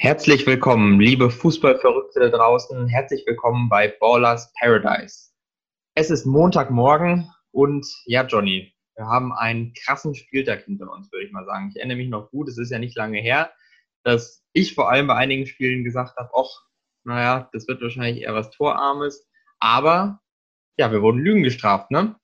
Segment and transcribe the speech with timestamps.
[0.00, 2.86] Herzlich willkommen, liebe Fußballverrückte da draußen.
[2.86, 5.32] Herzlich willkommen bei Ballers Paradise.
[5.96, 11.32] Es ist Montagmorgen und ja, Johnny, wir haben einen krassen Spieltag hinter uns, würde ich
[11.32, 11.70] mal sagen.
[11.70, 13.50] Ich erinnere mich noch gut, es ist ja nicht lange her,
[14.04, 16.62] dass ich vor allem bei einigen Spielen gesagt habe, ach,
[17.02, 19.28] naja, das wird wahrscheinlich eher was Torarmes.
[19.58, 20.20] Aber
[20.76, 22.14] ja, wir wurden Lügen gestraft, ne?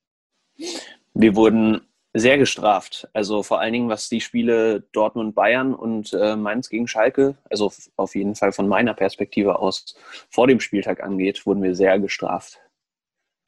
[1.12, 1.83] Wir wurden
[2.16, 3.08] sehr gestraft.
[3.12, 8.14] Also vor allen Dingen, was die Spiele Dortmund-Bayern und äh, Mainz gegen Schalke, also auf
[8.14, 9.96] jeden Fall von meiner Perspektive aus
[10.30, 12.60] vor dem Spieltag angeht, wurden wir sehr gestraft.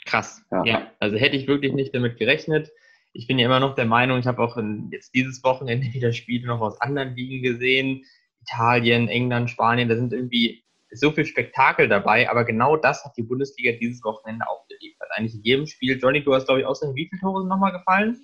[0.04, 0.44] Krass.
[0.50, 2.72] Ja, ja also hätte ich wirklich nicht damit gerechnet.
[3.12, 6.12] Ich bin ja immer noch der Meinung, ich habe auch in, jetzt dieses Wochenende wieder
[6.12, 8.04] Spiele noch aus anderen Ligen gesehen.
[8.42, 13.22] Italien, England, Spanien, da sind irgendwie so viel Spektakel dabei, aber genau das hat die
[13.22, 15.08] Bundesliga dieses Wochenende auch geliefert.
[15.12, 15.98] Eigentlich in jedem Spiel.
[16.00, 18.16] Johnny, du hast, glaube ich, außerdem wie viele Tore sind nochmal gefallen?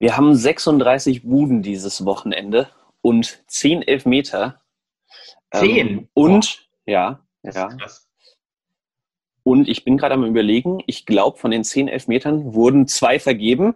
[0.00, 2.70] Wir haben 36 Buden dieses Wochenende
[3.02, 4.62] und 10 Elfmeter.
[5.54, 5.88] 10?
[5.88, 6.90] Ähm, und, oh.
[6.90, 7.76] ja, ja.
[9.42, 13.74] Und ich bin gerade am überlegen, ich glaube, von den 10 Elfmetern wurden zwei vergeben.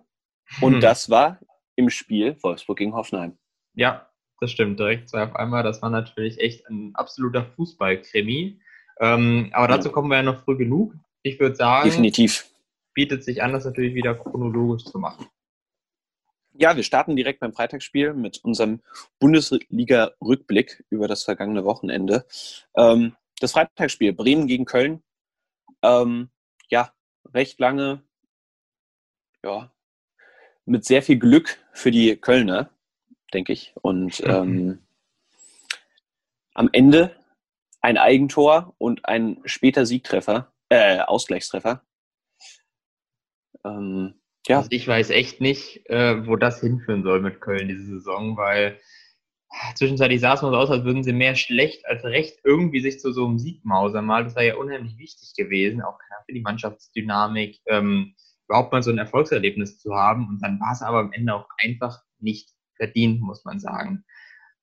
[0.63, 0.81] Und hm.
[0.81, 1.39] das war
[1.77, 3.37] im Spiel Wolfsburg gegen Hoffenheim.
[3.75, 4.09] Ja,
[4.41, 4.81] das stimmt.
[4.81, 5.63] Direkt zwei auf einmal.
[5.63, 8.61] Das war natürlich echt ein absoluter Fußballkrimi.
[8.99, 10.95] Ähm, aber dazu kommen wir ja noch früh genug.
[11.23, 12.47] Ich würde sagen, definitiv
[12.95, 15.27] bietet sich an, das natürlich wieder chronologisch zu machen.
[16.57, 18.81] Ja, wir starten direkt beim Freitagsspiel mit unserem
[19.19, 22.27] Bundesliga-Rückblick über das vergangene Wochenende.
[22.77, 25.03] Ähm, das Freitagsspiel Bremen gegen Köln.
[25.83, 26.31] Ähm,
[26.69, 26.93] ja,
[27.33, 28.03] recht lange,
[29.43, 29.73] ja,
[30.65, 32.71] mit sehr viel Glück für die Kölner,
[33.33, 33.75] denke ich.
[33.83, 34.31] Und mhm.
[34.31, 34.79] ähm,
[36.55, 37.17] am Ende
[37.81, 41.83] ein Eigentor und ein später Siegtreffer, äh, Ausgleichstreffer.
[43.65, 44.15] Ähm,
[44.47, 44.59] ja.
[44.59, 48.79] Also ich weiß echt nicht, äh, wo das hinführen soll mit Köln diese Saison, weil
[49.75, 53.01] zwischenzeitlich sah es mal so aus, als würden sie mehr schlecht als recht irgendwie sich
[53.01, 54.25] zu so einem Sieg mausern mal.
[54.25, 58.15] Das war ja unheimlich wichtig gewesen, auch für die Mannschaftsdynamik, ähm,
[58.49, 60.29] überhaupt mal so ein Erfolgserlebnis zu haben.
[60.29, 64.05] Und dann war es aber am Ende auch einfach nicht verdient, muss man sagen.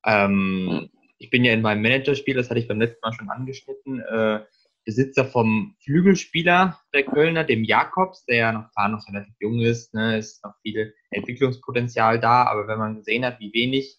[0.04, 4.00] Ähm, ich bin ja in meinem Managerspiel, das hatte ich beim letzten Mal schon angeschnitten,
[4.00, 4.40] äh,
[4.84, 9.94] Besitzer vom Flügelspieler der Kölner, dem Jakobs, der ja noch klar noch relativ jung ist,
[9.94, 13.98] ne, ist noch viel Entwicklungspotenzial da, aber wenn man gesehen hat, wie wenig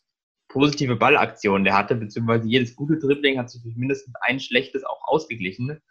[0.50, 5.02] positive Ballaktionen der hatte, beziehungsweise jedes gute Dribbling hat sich durch mindestens ein schlechtes auch
[5.08, 5.82] ausgeglichen,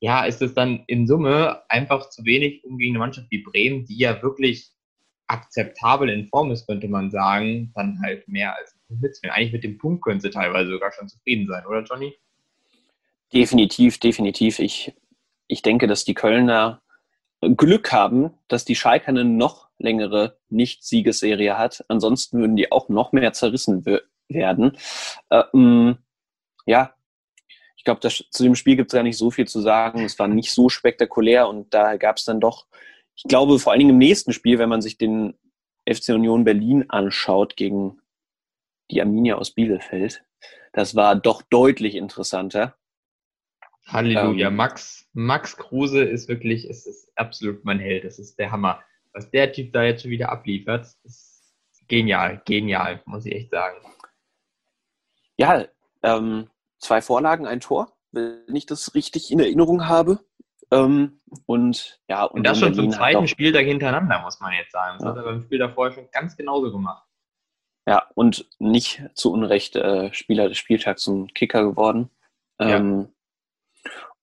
[0.00, 3.84] ja, ist es dann in Summe einfach zu wenig, um gegen eine Mannschaft wie Bremen,
[3.84, 4.70] die ja wirklich
[5.26, 9.36] akzeptabel in Form ist, könnte man sagen, dann halt mehr als mitzunehmen.
[9.36, 12.14] Eigentlich mit dem Punkt können sie teilweise sogar schon zufrieden sein, oder Johnny?
[13.32, 14.58] Definitiv, definitiv.
[14.58, 14.94] Ich,
[15.48, 16.82] ich denke, dass die Kölner
[17.40, 21.84] Glück haben, dass die Schalke eine noch längere Nicht-Siegesserie hat.
[21.88, 23.84] Ansonsten würden die auch noch mehr zerrissen
[24.28, 24.76] werden.
[25.30, 25.98] Ähm,
[26.64, 26.94] ja,
[27.76, 30.04] ich glaube, zu dem Spiel gibt es gar nicht so viel zu sagen.
[30.04, 32.66] Es war nicht so spektakulär und da gab es dann doch,
[33.14, 35.34] ich glaube, vor allen Dingen im nächsten Spiel, wenn man sich den
[35.88, 38.00] FC Union Berlin anschaut gegen
[38.90, 40.24] die Arminia aus Bielefeld,
[40.72, 42.76] das war doch deutlich interessanter.
[43.86, 44.48] Halleluja.
[44.48, 48.04] Ähm, Max, Max Kruse ist wirklich, es ist absolut mein Held.
[48.04, 48.82] Das ist der Hammer.
[49.12, 51.54] Was der Typ da jetzt schon wieder abliefert, ist
[51.88, 53.78] genial, genial, muss ich echt sagen.
[55.38, 55.64] Ja,
[56.02, 56.48] ähm,
[56.78, 60.20] zwei Vorlagen, ein Tor, wenn ich das richtig in Erinnerung habe.
[60.70, 64.72] Ähm, und ja, und, und das schon Berlin zum zweiten Spieltag hintereinander, muss man jetzt
[64.72, 64.98] sagen.
[64.98, 65.10] Das ja.
[65.10, 67.06] hat er beim Spiel davor schon ganz genauso gemacht.
[67.86, 72.10] Ja, und nicht zu Unrecht äh, Spieler des Spieltags zum Kicker geworden.
[72.58, 73.12] Ähm,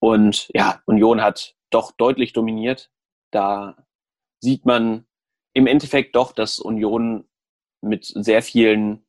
[0.04, 2.92] und ja, Union hat doch deutlich dominiert.
[3.32, 3.88] Da
[4.42, 5.06] sieht man
[5.54, 7.24] im Endeffekt doch, dass Union
[7.80, 9.06] mit sehr vielen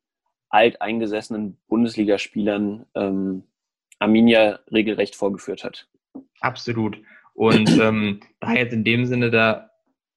[0.50, 3.42] alteingesessenen Bundesligaspielern ähm,
[3.98, 5.88] Arminia regelrecht vorgeführt hat.
[6.38, 7.02] Absolut.
[7.32, 9.70] Und ähm, da jetzt in dem Sinne, da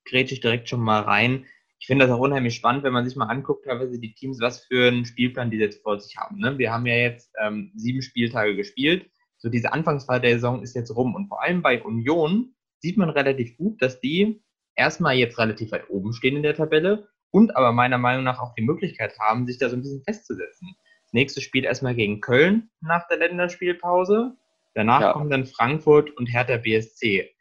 [0.05, 1.47] grätsche ich direkt schon mal rein.
[1.79, 4.63] Ich finde das auch unheimlich spannend, wenn man sich mal anguckt, teilweise die Teams, was
[4.65, 6.37] für einen Spielplan die jetzt vor sich haben.
[6.37, 6.55] Ne?
[6.59, 10.95] Wir haben ja jetzt ähm, sieben Spieltage gespielt so diese Anfangsphase der Saison ist jetzt
[10.95, 11.15] rum.
[11.15, 14.41] Und vor allem bei Union sieht man relativ gut, dass die
[14.75, 18.53] erstmal jetzt relativ weit oben stehen in der Tabelle und aber meiner Meinung nach auch
[18.53, 20.75] die Möglichkeit haben, sich da so ein bisschen festzusetzen.
[21.03, 24.35] Das nächste Spiel erstmal gegen Köln nach der Länderspielpause.
[24.73, 25.13] Danach ja.
[25.13, 27.33] kommen dann Frankfurt und Hertha BSC.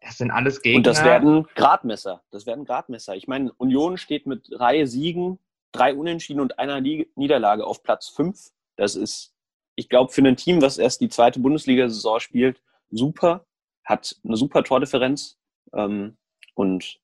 [0.00, 0.78] Das sind alles Gegner.
[0.78, 2.22] Und das werden Gradmesser.
[2.30, 3.16] Das werden Gradmesser.
[3.16, 5.38] Ich meine, Union steht mit Reihe Siegen,
[5.72, 8.50] drei Unentschieden und einer Niederlage auf Platz fünf.
[8.76, 9.34] Das ist
[9.78, 12.60] ich glaube, für ein Team, was erst die zweite Bundesliga-Saison spielt,
[12.90, 13.46] super,
[13.84, 15.38] hat eine super Tordifferenz.
[15.72, 16.16] Ähm,
[16.54, 16.98] und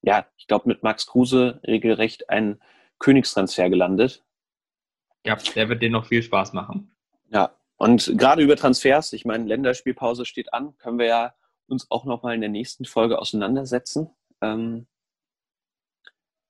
[0.00, 2.62] ja, ich glaube, mit Max Kruse regelrecht ein
[2.98, 4.24] Königstransfer gelandet.
[5.26, 6.96] Ja, der wird dir noch viel Spaß machen.
[7.30, 11.34] Ja, und gerade über Transfers, ich meine, Länderspielpause steht an, können wir ja
[11.66, 14.08] uns auch nochmal in der nächsten Folge auseinandersetzen.
[14.40, 14.86] Ähm,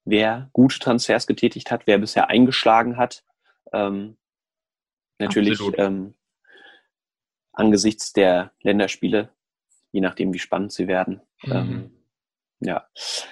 [0.05, 3.25] wer gute Transfers getätigt hat, wer bisher eingeschlagen hat.
[3.73, 4.17] Ähm,
[5.19, 6.15] natürlich ähm,
[7.53, 9.31] angesichts der Länderspiele,
[9.93, 11.21] je nachdem, wie spannend sie werden.
[11.43, 11.53] Mhm.
[11.53, 11.91] Ähm,
[12.61, 12.87] ja.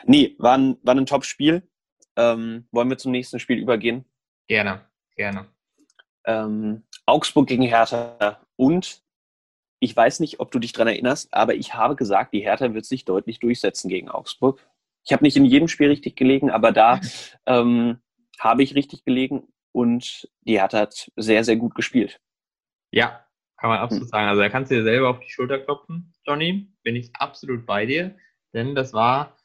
[0.04, 1.68] Nee, war ein, war ein Top-Spiel.
[2.16, 4.04] Ähm, wollen wir zum nächsten Spiel übergehen?
[4.46, 4.84] Gerne,
[5.16, 5.46] gerne.
[6.24, 9.02] Ähm, Augsburg gegen Hertha und
[9.80, 12.84] ich weiß nicht, ob du dich daran erinnerst, aber ich habe gesagt, die Hertha wird
[12.84, 14.64] sich deutlich durchsetzen gegen Augsburg.
[15.04, 17.00] Ich habe nicht in jedem Spiel richtig gelegen, aber da
[17.46, 17.98] ähm,
[18.38, 22.20] habe ich richtig gelegen und die hat sehr, sehr gut gespielt.
[22.90, 23.24] Ja,
[23.56, 24.08] kann man absolut hm.
[24.08, 24.28] sagen.
[24.28, 26.72] Also da kannst du dir selber auf die Schulter klopfen, Johnny.
[26.82, 28.16] Bin ich absolut bei dir.
[28.52, 29.38] Denn das war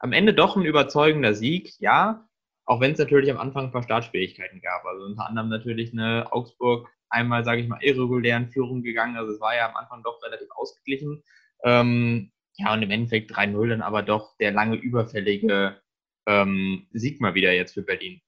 [0.00, 2.28] am Ende doch ein überzeugender Sieg, ja.
[2.64, 4.84] Auch wenn es natürlich am Anfang ein paar Startschwierigkeiten gab.
[4.84, 9.16] Also unter anderem natürlich eine Augsburg einmal, sage ich mal, irregulären Führung gegangen.
[9.16, 11.22] Also es war ja am Anfang doch relativ ausgeglichen.
[11.64, 15.80] Ähm, ja, und im Endeffekt 3-0 dann aber doch der lange überfällige
[16.26, 18.20] ähm, Sieg mal wieder jetzt für Berlin.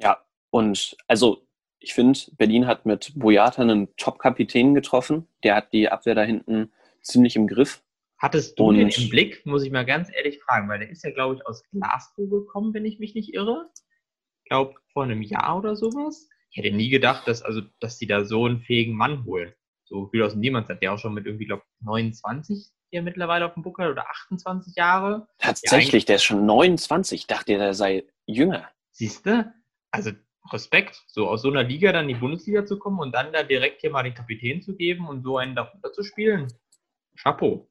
[0.00, 1.46] Ja, und also
[1.82, 5.26] ich finde, Berlin hat mit Boyata einen Top-Kapitän getroffen.
[5.42, 6.72] Der hat die Abwehr da hinten
[7.02, 7.82] ziemlich im Griff.
[8.18, 11.02] Hattest du und, den im Blick, muss ich mal ganz ehrlich fragen, weil der ist
[11.02, 13.68] ja, glaube ich, aus Glasgow gekommen, wenn ich mich nicht irre.
[14.44, 16.28] Ich glaube, vor einem Jahr oder sowas.
[16.50, 19.52] Ich hätte nie gedacht, dass, also, dass die da so einen fähigen Mann holen.
[19.84, 23.54] So viel aus dem Niemandsland, der auch schon mit irgendwie, glaube 29 hier mittlerweile auf
[23.54, 25.26] dem Buckel oder 28 Jahre.
[25.38, 27.22] Tatsächlich, der ist schon 29.
[27.22, 28.68] Ich dachte, der sei jünger.
[28.92, 29.52] Siehst du?
[29.92, 30.10] Also
[30.50, 33.42] Respekt, so aus so einer Liga dann in die Bundesliga zu kommen und dann da
[33.44, 36.48] direkt hier mal den Kapitän zu geben und so einen darunter zu spielen.
[37.16, 37.68] Chapeau.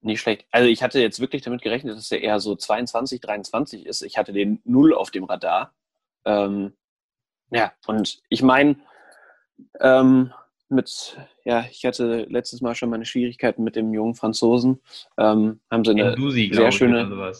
[0.00, 0.46] Nicht schlecht.
[0.50, 4.02] Also ich hatte jetzt wirklich damit gerechnet, dass er eher so 22, 23 ist.
[4.02, 5.72] Ich hatte den Null auf dem Radar.
[6.24, 6.72] Ähm,
[7.50, 8.76] ja, und ich meine,
[9.78, 10.32] ähm,
[10.68, 14.80] mit, ja, ich hatte letztes Mal schon meine Schwierigkeiten mit dem jungen Franzosen.
[15.18, 17.32] Ähm, haben sie eine Dusi, sehr schöne,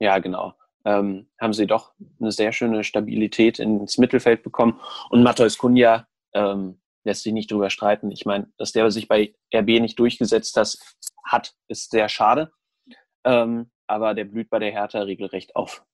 [0.00, 4.80] ja genau, ähm, haben sie doch eine sehr schöne Stabilität ins Mittelfeld bekommen.
[5.10, 8.10] Und Matthäus Kunja ähm, lässt sich nicht drüber streiten.
[8.10, 10.76] Ich meine, dass der sich bei RB nicht durchgesetzt hat,
[11.24, 12.52] hat ist sehr schade.
[13.24, 15.84] Ähm, aber der blüht bei der Hertha regelrecht auf.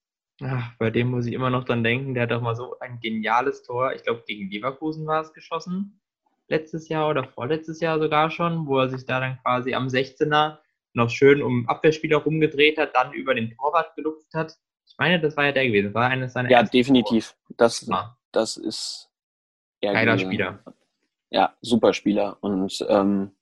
[0.43, 2.15] Ach, bei dem muss ich immer noch dran denken.
[2.15, 6.01] Der hat doch mal so ein geniales Tor, ich glaube gegen Leverkusen war es geschossen,
[6.49, 10.59] letztes Jahr oder vorletztes Jahr sogar schon, wo er sich da dann quasi am 16er
[10.95, 14.57] noch schön um Abwehrspieler rumgedreht hat, dann über den Torwart gelupft hat.
[14.91, 15.87] Ich meine, das war ja der gewesen.
[15.87, 17.37] Das war eines seiner Ja, definitiv.
[17.57, 17.89] Das,
[18.33, 19.11] das ist
[19.81, 20.61] Geiler Spieler
[21.31, 22.37] ja, super Spieler.
[22.41, 23.33] Und ähm,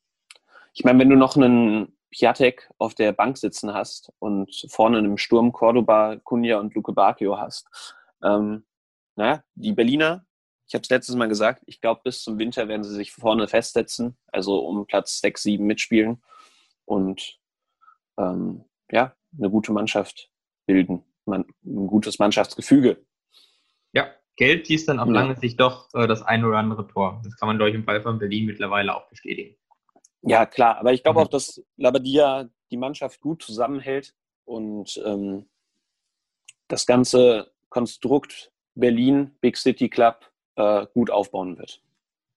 [0.74, 5.18] ich meine, wenn du noch einen Piatek auf der Bank sitzen hast und vorne im
[5.18, 7.66] Sturm Cordoba, Cunha und Luke Bacchio hast,
[8.22, 8.64] ähm,
[9.16, 10.24] naja, die Berliner,
[10.66, 13.48] ich habe es letztes Mal gesagt, ich glaube, bis zum Winter werden sie sich vorne
[13.48, 16.22] festsetzen, also um Platz 6, 7 mitspielen
[16.84, 17.38] und
[18.18, 20.30] ähm, ja, eine gute Mannschaft
[20.66, 23.04] bilden, man, ein gutes Mannschaftsgefüge.
[23.92, 25.14] Ja, Geld hieß dann auf ja.
[25.14, 27.20] lange Sicht doch äh, das ein oder andere Tor.
[27.24, 29.56] Das kann man, ich, im Fall von Berlin mittlerweile auch bestätigen.
[30.22, 30.78] Ja, klar.
[30.78, 31.26] Aber ich glaube mhm.
[31.26, 34.14] auch, dass Labadia die Mannschaft gut zusammenhält
[34.44, 35.48] und ähm,
[36.68, 41.82] das ganze Konstrukt Berlin, Big City Club, äh, gut aufbauen wird.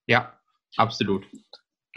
[0.06, 0.38] Ja,
[0.76, 1.24] absolut.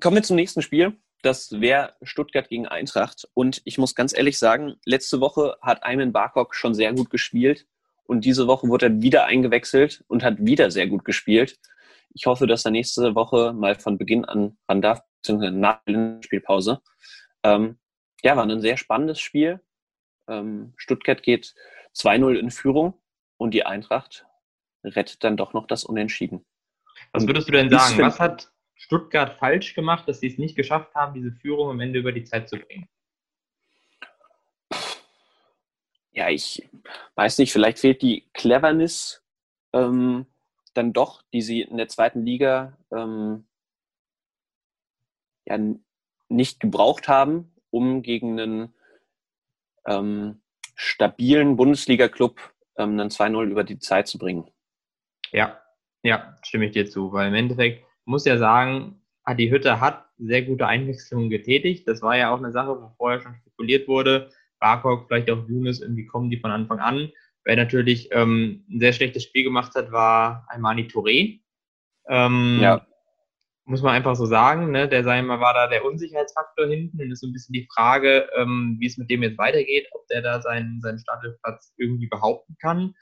[0.00, 0.96] Kommen wir zum nächsten Spiel.
[1.24, 3.26] Das wäre Stuttgart gegen Eintracht.
[3.32, 7.66] Und ich muss ganz ehrlich sagen, letzte Woche hat Ayman Barkok schon sehr gut gespielt.
[8.04, 11.58] Und diese Woche wurde er wieder eingewechselt und hat wieder sehr gut gespielt.
[12.10, 16.18] Ich hoffe, dass er nächste Woche mal von Beginn an ran darf, beziehungsweise nach der
[16.20, 16.82] Spielpause.
[17.42, 17.78] Ähm,
[18.22, 19.62] ja, war ein sehr spannendes Spiel.
[20.28, 21.54] Ähm, Stuttgart geht
[21.96, 23.00] 2-0 in Führung
[23.38, 24.26] und die Eintracht
[24.84, 26.44] rettet dann doch noch das Unentschieden.
[27.12, 27.98] Was würdest du denn sagen?
[28.00, 31.98] Was hat Stuttgart falsch gemacht, dass sie es nicht geschafft haben, diese Führung am Ende
[31.98, 32.88] über die Zeit zu bringen?
[36.14, 36.68] ja, ich
[37.16, 39.22] weiß nicht, vielleicht fehlt die Cleverness
[39.72, 40.26] ähm,
[40.72, 43.46] dann doch, die sie in der zweiten Liga ähm,
[45.44, 45.58] ja,
[46.28, 48.74] nicht gebraucht haben, um gegen einen
[49.86, 50.40] ähm,
[50.76, 52.40] stabilen Bundesliga-Club
[52.76, 54.50] ähm, einen 2-0 über die Zeit zu bringen.
[55.32, 55.60] Ja,
[56.02, 60.42] ja, stimme ich dir zu, weil im Endeffekt muss ja sagen, Adi Hütte hat sehr
[60.42, 61.88] gute Einwechslungen getätigt.
[61.88, 64.30] Das war ja auch eine Sache, wo vorher schon spekuliert wurde,
[64.60, 67.10] Barkok, vielleicht auch Younes, irgendwie kommen die von Anfang an.
[67.44, 71.40] Wer natürlich ähm, ein sehr schlechtes Spiel gemacht hat, war Almani Touré.
[72.08, 72.86] Ähm, ja.
[73.66, 74.88] Muss man einfach so sagen, ne?
[74.88, 78.28] der sei mal, war da der Unsicherheitsfaktor hinten und ist so ein bisschen die Frage,
[78.36, 82.56] ähm, wie es mit dem jetzt weitergeht, ob der da seinen, seinen Startelfplatz irgendwie behaupten
[82.60, 82.94] kann.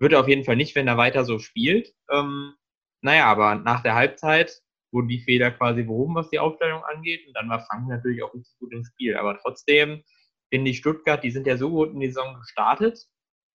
[0.00, 1.92] Wird er auf jeden Fall nicht, wenn er weiter so spielt.
[2.10, 2.52] Ähm,
[3.02, 4.52] naja, aber nach der Halbzeit
[4.92, 7.26] wurden die Fehler quasi behoben, was die Aufstellung angeht.
[7.26, 9.16] Und dann war Frank natürlich auch richtig gut im Spiel.
[9.16, 10.02] Aber trotzdem
[10.50, 12.98] finde ich Stuttgart, die sind ja so gut in die Saison gestartet.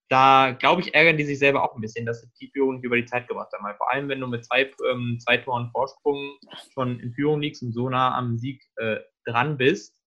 [0.10, 2.84] Da, glaube ich, ärgern die sich selber auch ein bisschen, dass sie die Führung nicht
[2.84, 3.64] über die Zeit gebracht haben.
[3.64, 6.38] Weil vor allem, wenn du mit zwei, ähm, zwei Toren Vorsprung
[6.74, 10.00] schon in Führung liegst und so nah am Sieg äh, dran bist,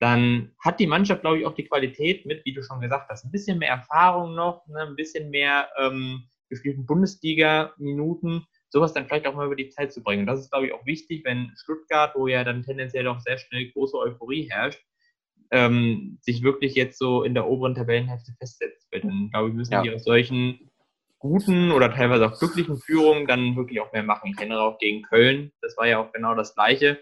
[0.00, 3.24] dann hat die Mannschaft, glaube ich, auch die Qualität mit, wie du schon gesagt hast,
[3.24, 9.26] ein bisschen mehr Erfahrung noch, ne, ein bisschen mehr ähm, gespielten Bundesliga-Minuten, sowas dann vielleicht
[9.26, 10.22] auch mal über die Zeit zu bringen.
[10.22, 13.38] Und das ist, glaube ich, auch wichtig, wenn Stuttgart, wo ja dann tendenziell auch sehr
[13.38, 14.82] schnell große Euphorie herrscht,
[15.50, 18.86] ähm, sich wirklich jetzt so in der oberen Tabellenhälfte festsetzt.
[18.92, 19.82] Weil dann, glaube ich, müssen ja.
[19.82, 20.70] die aus solchen
[21.18, 24.30] guten oder teilweise auch glücklichen Führungen dann wirklich auch mehr machen.
[24.30, 26.98] Ich erinnere auch gegen Köln, das war ja auch genau das Gleiche.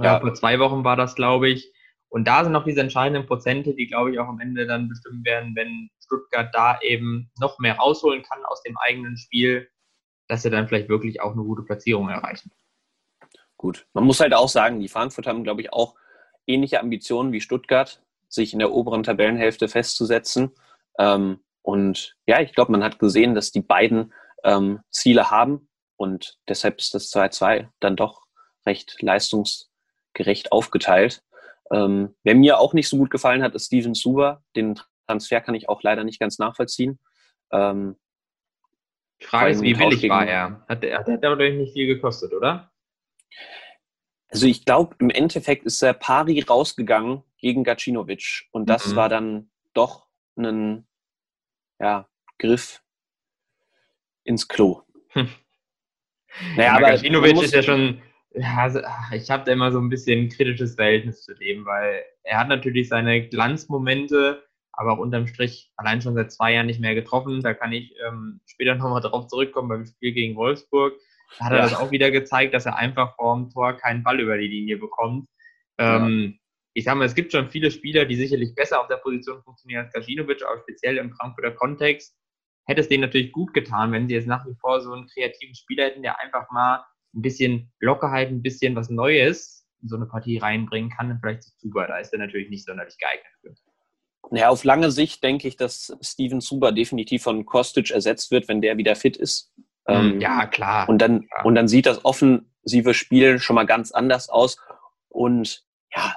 [0.00, 0.16] Ja.
[0.16, 1.72] Äh, vor zwei Wochen war das, glaube ich.
[2.08, 5.26] Und da sind noch diese entscheidenden Prozente, die, glaube ich, auch am Ende dann bestimmt
[5.26, 9.68] werden, wenn Stuttgart da eben noch mehr rausholen kann aus dem eigenen Spiel,
[10.28, 12.50] dass sie dann vielleicht wirklich auch eine gute Platzierung erreichen.
[13.56, 15.96] Gut, man muss halt auch sagen, die Frankfurter haben, glaube ich, auch
[16.46, 20.52] ähnliche Ambitionen wie Stuttgart, sich in der oberen Tabellenhälfte festzusetzen.
[20.98, 24.12] Ähm, und ja, ich glaube, man hat gesehen, dass die beiden
[24.44, 28.22] ähm, Ziele haben und deshalb ist das 2-2 dann doch
[28.64, 31.22] recht leistungsgerecht aufgeteilt.
[31.70, 34.42] Ähm, wer mir auch nicht so gut gefallen hat, ist Steven Suber.
[34.54, 36.98] Den Transfer kann ich auch leider nicht ganz nachvollziehen.
[37.50, 37.96] Ähm,
[39.20, 40.64] die Frage ist, wie billig war er?
[40.68, 42.70] Hat der, hat der dadurch nicht viel gekostet, oder?
[44.30, 48.96] Also ich glaube, im Endeffekt ist der Pari rausgegangen gegen Gacinovic und das mhm.
[48.96, 50.06] war dann doch
[50.36, 50.86] ein
[51.80, 52.08] ja,
[52.38, 52.82] Griff
[54.24, 54.82] ins Klo.
[55.10, 55.28] Hm.
[56.56, 58.02] Naja, aber Gacinovic ist ja schon,
[58.34, 58.80] ja, also,
[59.12, 62.48] ich habe da immer so ein bisschen ein kritisches Verhältnis zu dem, weil er hat
[62.48, 64.47] natürlich seine Glanzmomente,
[64.78, 67.42] aber auch unterm Strich allein schon seit zwei Jahren nicht mehr getroffen.
[67.42, 70.94] Da kann ich ähm, später nochmal drauf zurückkommen beim Spiel gegen Wolfsburg.
[71.38, 71.64] Da hat er ja.
[71.64, 75.28] das auch wieder gezeigt, dass er einfach vorm Tor keinen Ball über die Linie bekommt.
[75.78, 76.38] Ähm, ja.
[76.74, 79.84] Ich sage mal, es gibt schon viele Spieler, die sicherlich besser auf der Position funktionieren
[79.84, 82.16] als Kajinovic, aber speziell im Frankfurter Kontext
[82.66, 85.56] hätte es denen natürlich gut getan, wenn sie jetzt nach wie vor so einen kreativen
[85.56, 90.06] Spieler hätten, der einfach mal ein bisschen Lockerheit, ein bisschen was Neues in so eine
[90.06, 91.88] Partie reinbringen kann, dann vielleicht zu Zuber.
[91.88, 93.54] Da ist er natürlich nicht sonderlich geeignet für.
[94.30, 98.60] Ja, auf lange Sicht denke ich, dass Steven Zuber definitiv von Kostic ersetzt wird, wenn
[98.60, 99.52] der wieder fit ist.
[99.86, 100.88] Hm, ähm, ja, klar.
[100.88, 101.46] Und dann, klar.
[101.46, 104.58] und dann sieht das offensive Spiel schon mal ganz anders aus.
[105.08, 106.16] Und ja,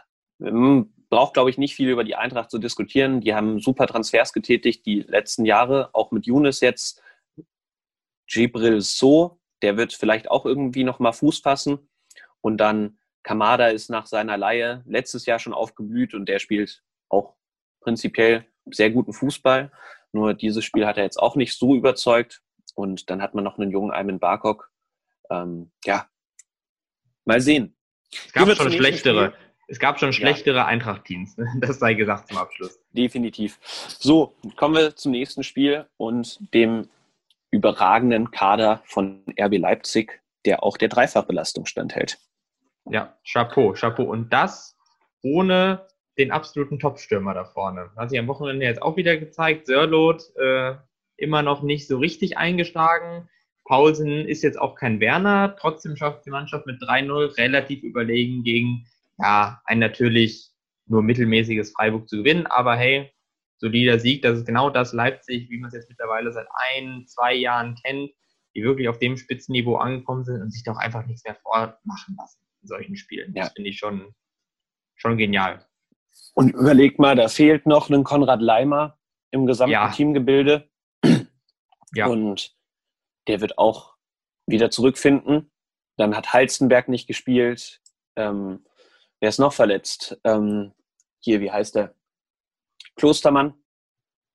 [1.09, 3.21] braucht, glaube ich, nicht viel über die Eintracht zu diskutieren.
[3.21, 7.01] Die haben super Transfers getätigt die letzten Jahre, auch mit Younes jetzt.
[8.27, 11.89] Gibril So, der wird vielleicht auch irgendwie noch mal Fuß fassen.
[12.39, 17.35] Und dann Kamada ist nach seiner Laie letztes Jahr schon aufgeblüht und der spielt auch
[17.81, 19.71] prinzipiell sehr guten Fußball.
[20.13, 22.41] Nur dieses Spiel hat er jetzt auch nicht so überzeugt.
[22.75, 24.71] Und dann hat man noch einen jungen Ayman Barkok.
[25.29, 26.07] Ähm, ja,
[27.25, 27.75] mal sehen.
[28.13, 29.33] Es gab schon schlechtere.
[29.67, 30.65] Es gab schon schlechtere ja.
[30.65, 31.37] Eintracht-Teams.
[31.59, 32.79] Das sei gesagt zum Abschluss.
[32.91, 33.57] Definitiv.
[33.99, 36.89] So, kommen wir zum nächsten Spiel und dem
[37.51, 42.17] überragenden Kader von RB Leipzig, der auch der Dreifachbelastung standhält.
[42.89, 44.03] Ja, Chapeau, Chapeau.
[44.03, 44.75] Und das
[45.21, 45.87] ohne
[46.17, 47.91] den absoluten Top-Stürmer da vorne.
[47.95, 49.67] Hat sich am Wochenende jetzt auch wieder gezeigt.
[49.67, 50.75] Sörlot äh,
[51.17, 53.29] immer noch nicht so richtig eingeschlagen.
[53.65, 55.55] Paulsen ist jetzt auch kein Werner.
[55.57, 58.87] Trotzdem schafft die Mannschaft mit 3-0 relativ überlegen gegen
[59.17, 60.51] ja, ein natürlich
[60.87, 62.47] nur mittelmäßiges Freiburg zu gewinnen.
[62.47, 63.11] Aber hey,
[63.61, 64.23] solider Sieg.
[64.23, 68.11] Das ist genau das Leipzig, wie man es jetzt mittlerweile seit ein, zwei Jahren kennt,
[68.55, 72.41] die wirklich auf dem Spitzenniveau angekommen sind und sich doch einfach nichts mehr vormachen lassen
[72.61, 73.33] in solchen Spielen.
[73.33, 73.43] Ja.
[73.43, 74.13] Das finde ich schon,
[74.95, 75.65] schon genial.
[76.33, 78.97] Und überleg mal, da fehlt noch ein Konrad Leimer
[79.31, 79.89] im gesamten ja.
[79.91, 80.69] Teamgebilde.
[81.93, 82.07] Ja.
[82.07, 82.55] Und
[83.27, 83.97] der wird auch
[84.45, 85.51] wieder zurückfinden.
[85.97, 87.81] Dann hat Halstenberg nicht gespielt.
[88.15, 88.65] Ähm,
[89.19, 90.17] wer ist noch verletzt?
[90.23, 90.73] Ähm,
[91.19, 91.93] hier, wie heißt der?
[92.95, 93.55] Klostermann.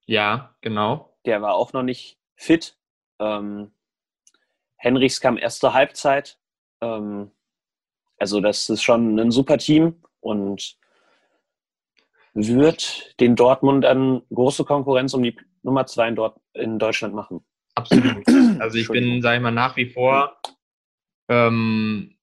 [0.04, 1.16] Ja, genau.
[1.25, 2.78] Der war auch noch nicht fit.
[3.18, 3.73] Ähm,
[4.76, 6.38] Henrichs kam erste Halbzeit.
[6.80, 7.33] Ähm,
[8.18, 10.78] also das ist schon ein super Team und
[12.37, 17.45] wird den Dortmund dann große Konkurrenz um die Nummer zwei in, Dort in Deutschland machen.
[17.75, 18.25] Absolut.
[18.59, 20.38] Also ich bin, sage ich mal, nach wie vor
[21.28, 22.16] ähm,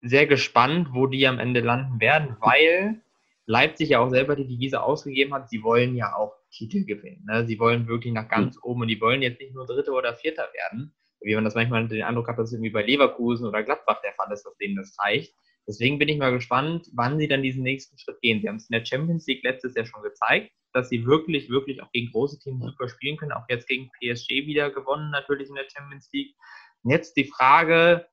[0.00, 3.02] sehr gespannt, wo die am Ende landen werden, weil
[3.44, 7.24] Leipzig ja auch selber die Devise ausgegeben hat, sie wollen ja auch Titel gewinnen.
[7.26, 7.46] Ne?
[7.46, 8.62] Sie wollen wirklich nach ganz mhm.
[8.62, 11.86] oben und die wollen jetzt nicht nur Dritter oder Vierter werden, wie man das manchmal
[11.88, 14.76] den Eindruck hat, dass es irgendwie bei Leverkusen oder Gladbach der Fall ist, dass denen
[14.76, 15.34] das reicht.
[15.68, 18.40] Deswegen bin ich mal gespannt, wann sie dann diesen nächsten Schritt gehen.
[18.40, 21.82] Sie haben es in der Champions League letztes Jahr schon gezeigt, dass sie wirklich, wirklich
[21.82, 23.32] auch gegen große Teams super spielen können.
[23.32, 26.34] Auch jetzt gegen PSG wieder gewonnen, natürlich in der Champions League.
[26.82, 28.08] Und jetzt die Frage,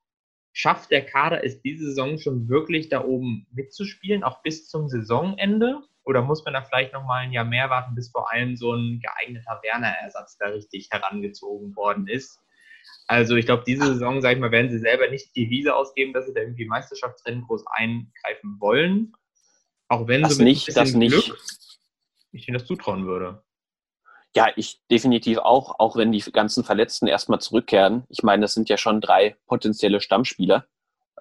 [0.51, 5.81] schafft der Kader es diese Saison schon wirklich da oben mitzuspielen, auch bis zum Saisonende?
[6.03, 8.73] Oder muss man da vielleicht noch mal ein Jahr mehr warten, bis vor allem so
[8.73, 12.41] ein geeigneter Werner-Ersatz da richtig herangezogen worden ist?
[13.07, 16.13] Also ich glaube, diese Saison, sage ich mal, werden sie selber nicht die Wiese ausgeben,
[16.13, 19.13] dass sie da irgendwie Meisterschaftsrennen groß eingreifen wollen.
[19.87, 21.37] Auch wenn das sie mit nicht, ein bisschen das Glück,
[22.31, 23.43] ich ihnen das zutrauen würde.
[24.35, 28.03] Ja, ich definitiv auch, auch wenn die ganzen Verletzten erstmal zurückkehren.
[28.09, 30.65] Ich meine, das sind ja schon drei potenzielle Stammspieler,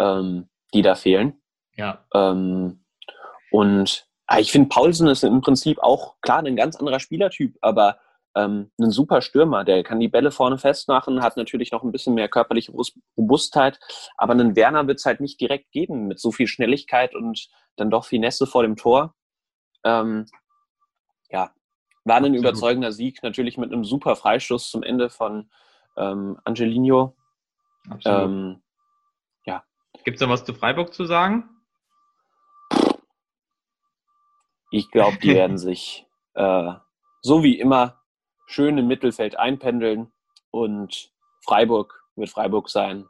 [0.00, 1.40] ähm, die da fehlen.
[1.76, 2.04] Ja.
[2.12, 2.84] Ähm,
[3.52, 8.00] und ah, ich finde, Paulsen ist im Prinzip auch klar ein ganz anderer Spielertyp, aber
[8.34, 12.14] ähm, ein super Stürmer, der kann die Bälle vorne festmachen, hat natürlich noch ein bisschen
[12.14, 12.72] mehr körperliche
[13.16, 13.78] Robustheit,
[14.16, 17.90] aber einen Werner wird es halt nicht direkt geben mit so viel Schnelligkeit und dann
[17.90, 19.14] doch Finesse vor dem Tor.
[19.84, 20.26] Ähm,
[21.30, 21.52] ja,
[22.04, 25.50] war ein überzeugender Sieg, natürlich mit einem super Freistoß zum Ende von
[25.96, 27.16] ähm, Angelino.
[27.88, 28.22] Absolut.
[28.22, 28.62] Ähm,
[29.44, 29.64] ja.
[30.04, 31.48] Gibt es noch was zu Freiburg zu sagen?
[34.70, 36.72] Ich glaube, die werden sich äh,
[37.22, 38.03] so wie immer
[38.46, 40.12] schön im Mittelfeld einpendeln
[40.50, 41.10] und
[41.44, 43.06] Freiburg wird Freiburg sein.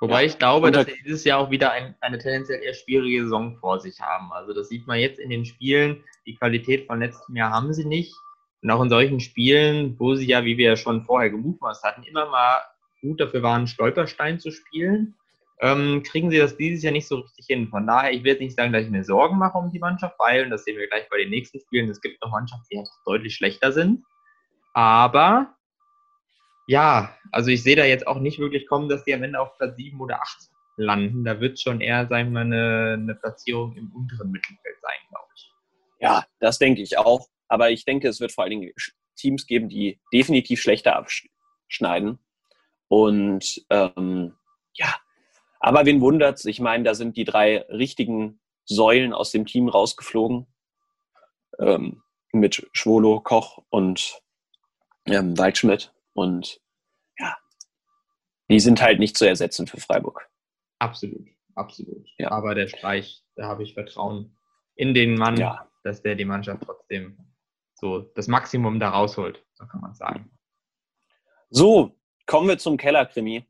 [0.00, 0.28] Wobei ja.
[0.28, 3.80] ich glaube, dass sie dieses Jahr auch wieder ein, eine tendenziell eher schwierige Saison vor
[3.80, 4.32] sich haben.
[4.32, 6.04] Also das sieht man jetzt in den Spielen.
[6.24, 8.14] Die Qualität von letztem Jahr haben sie nicht.
[8.62, 12.04] Und auch in solchen Spielen, wo sie ja, wie wir ja schon vorher gemutmaßt hatten,
[12.04, 12.60] immer mal
[13.00, 15.16] gut dafür waren, Stolperstein zu spielen,
[15.60, 17.68] ähm, kriegen sie das dieses Jahr nicht so richtig hin.
[17.68, 20.44] Von daher, ich jetzt nicht sagen, dass ich mir Sorgen mache um die Mannschaft, weil,
[20.44, 23.34] und das sehen wir gleich bei den nächsten Spielen, es gibt noch Mannschaften, die deutlich
[23.34, 24.04] schlechter sind.
[24.72, 25.54] Aber
[26.68, 29.56] ja, also ich sehe da jetzt auch nicht wirklich kommen, dass die am Ende auf
[29.56, 31.24] Platz 7 oder 8 landen.
[31.24, 35.52] Da wird schon eher, sagen wir, eine, eine Platzierung im unteren Mittelfeld sein, glaube ich.
[36.00, 37.26] Ja, das denke ich auch.
[37.48, 38.72] Aber ich denke, es wird vor allen Dingen
[39.16, 42.18] Teams geben, die definitiv schlechter abschneiden.
[42.88, 44.34] Und ähm,
[44.74, 44.94] ja,
[45.60, 46.44] aber wen wundert's?
[46.44, 50.46] Ich meine, da sind die drei richtigen Säulen aus dem Team rausgeflogen.
[51.58, 52.02] Ähm,
[52.32, 54.20] mit Schwolo, Koch und
[55.06, 55.94] ähm, Waldschmidt.
[56.12, 56.60] Und
[57.18, 57.36] ja,
[58.50, 60.28] die sind halt nicht zu ersetzen für Freiburg.
[60.78, 62.08] Absolut, absolut.
[62.18, 62.30] Ja.
[62.30, 64.36] Aber der Streich, da habe ich Vertrauen
[64.74, 65.68] in den Mann, ja.
[65.82, 67.18] dass der die Mannschaft trotzdem
[67.74, 70.30] so das Maximum da rausholt, so kann man sagen.
[71.50, 73.46] So, kommen wir zum Kellerkrimi.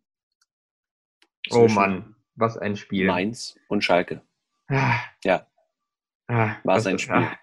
[1.50, 3.06] Oh Mann, was ein Spiel.
[3.06, 4.22] Mainz und Schalke.
[4.68, 4.98] Ah.
[5.24, 5.46] Ja.
[6.26, 7.16] Ah, war es ein Spiel.
[7.16, 7.38] Ah.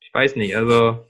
[0.00, 1.06] Ich weiß nicht, also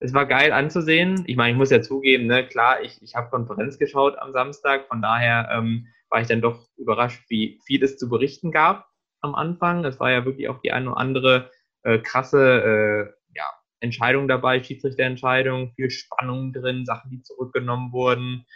[0.00, 1.24] es war geil anzusehen.
[1.26, 4.86] Ich meine, ich muss ja zugeben, ne, klar, ich, ich habe Konferenz geschaut am Samstag,
[4.86, 8.88] von daher ähm, war ich dann doch überrascht, wie viel es zu berichten gab
[9.20, 9.84] am Anfang.
[9.84, 11.50] Es war ja wirklich auch die eine oder andere
[11.82, 13.44] äh, krasse äh, ja,
[13.80, 18.46] Entscheidung dabei, Schiedsrichterentscheidung, viel Spannung drin, Sachen, die zurückgenommen wurden.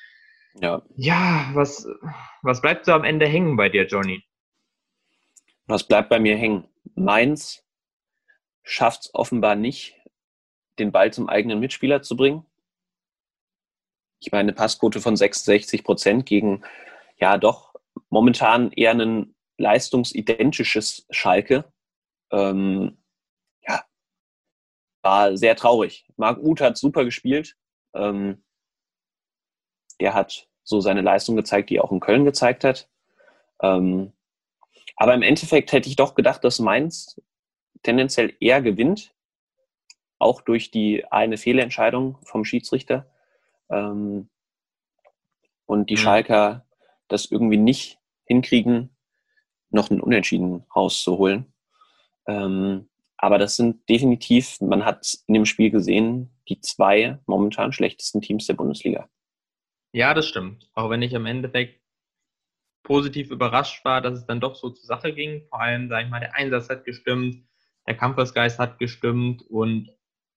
[0.60, 0.82] Ja.
[0.96, 1.86] Ja, was,
[2.42, 4.22] was bleibt so am Ende hängen bei dir, Johnny?
[5.66, 6.68] Was bleibt bei mir hängen?
[6.94, 7.64] Mainz
[8.62, 9.96] schafft es offenbar nicht,
[10.78, 12.46] den Ball zum eigenen Mitspieler zu bringen.
[14.20, 16.64] Ich meine, eine Passquote von 66 Prozent gegen,
[17.16, 17.74] ja, doch
[18.08, 21.72] momentan eher ein leistungsidentisches Schalke.
[22.30, 23.02] Ähm,
[23.66, 23.84] ja,
[25.02, 26.06] war sehr traurig.
[26.16, 27.56] Marc Uth hat super gespielt.
[27.94, 28.44] Ähm,
[30.02, 32.88] der hat so seine Leistung gezeigt, die er auch in Köln gezeigt hat.
[33.62, 34.12] Ähm,
[34.96, 37.20] aber im Endeffekt hätte ich doch gedacht, dass Mainz
[37.84, 39.14] tendenziell eher gewinnt,
[40.18, 43.06] auch durch die eine Fehlentscheidung vom Schiedsrichter.
[43.70, 44.28] Ähm,
[45.66, 45.98] und die mhm.
[45.98, 46.66] Schalker
[47.06, 48.90] das irgendwie nicht hinkriegen,
[49.70, 51.52] noch einen Unentschieden rauszuholen.
[52.26, 58.20] Ähm, aber das sind definitiv, man hat in dem Spiel gesehen, die zwei momentan schlechtesten
[58.20, 59.08] Teams der Bundesliga.
[59.92, 60.68] Ja, das stimmt.
[60.74, 61.80] Auch wenn ich im Endeffekt
[62.82, 65.46] positiv überrascht war, dass es dann doch so zur Sache ging.
[65.48, 67.44] Vor allem, sage ich mal, der Einsatz hat gestimmt,
[67.86, 69.90] der Kampfesgeist hat gestimmt und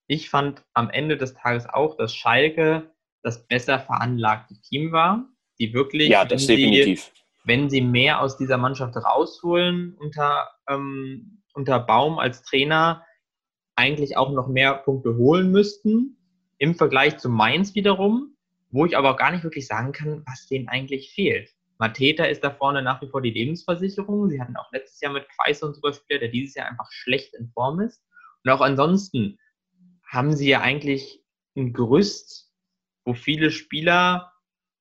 [0.07, 2.91] ich fand am Ende des Tages auch, dass Schalke
[3.23, 5.27] das besser veranlagte Team war,
[5.59, 6.37] die wirklich, ja, wenn.
[6.37, 6.99] Sie,
[7.43, 13.05] wenn sie mehr aus dieser Mannschaft rausholen unter, ähm, unter Baum als Trainer,
[13.75, 16.17] eigentlich auch noch mehr Punkte holen müssten.
[16.57, 18.34] Im Vergleich zu Mainz wiederum,
[18.69, 21.49] wo ich aber auch gar nicht wirklich sagen kann, was denen eigentlich fehlt.
[21.77, 24.29] Mateta ist da vorne nach wie vor die Lebensversicherung.
[24.29, 27.49] Sie hatten auch letztes Jahr mit Kreise und Superspieler, der dieses Jahr einfach schlecht in
[27.49, 28.01] Form ist.
[28.43, 29.37] Und auch ansonsten
[30.07, 31.21] haben sie ja eigentlich
[31.57, 32.51] ein Gerüst,
[33.03, 34.31] wo viele Spieler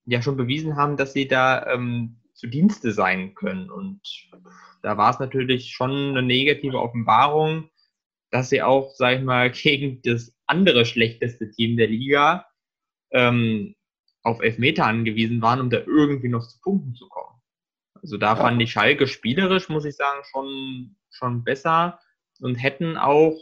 [0.06, 3.70] ja schon bewiesen haben, dass sie da ähm, zu Dienste sein können.
[3.70, 4.00] Und
[4.82, 7.70] da war es natürlich schon eine negative Offenbarung,
[8.30, 12.46] dass sie auch, sag ich mal, gegen das andere schlechteste Team der Liga
[13.14, 13.74] ähm,
[14.22, 17.40] auf Elfmeter angewiesen waren, um da irgendwie noch zu Punkten zu kommen.
[18.02, 18.36] Also da ja.
[18.36, 22.00] fand ich Schalke spielerisch, muss ich sagen, schon, schon besser
[22.40, 23.36] und hätten auch,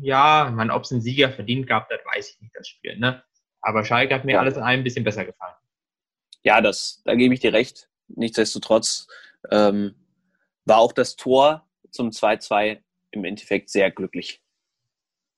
[0.00, 2.98] ja, ich meine, ob es einen Sieger verdient gab, das weiß ich nicht, das Spiel,
[2.98, 3.22] ne?
[3.60, 4.40] Aber Schalke hat mir ja.
[4.40, 5.54] alles in allem ein bisschen besser gefallen.
[6.42, 7.88] Ja, das, da gebe ich dir recht.
[8.08, 9.06] Nichtsdestotrotz
[9.50, 9.94] ähm,
[10.64, 12.80] war auch das Tor zum 2-2
[13.12, 14.42] im Endeffekt sehr glücklich.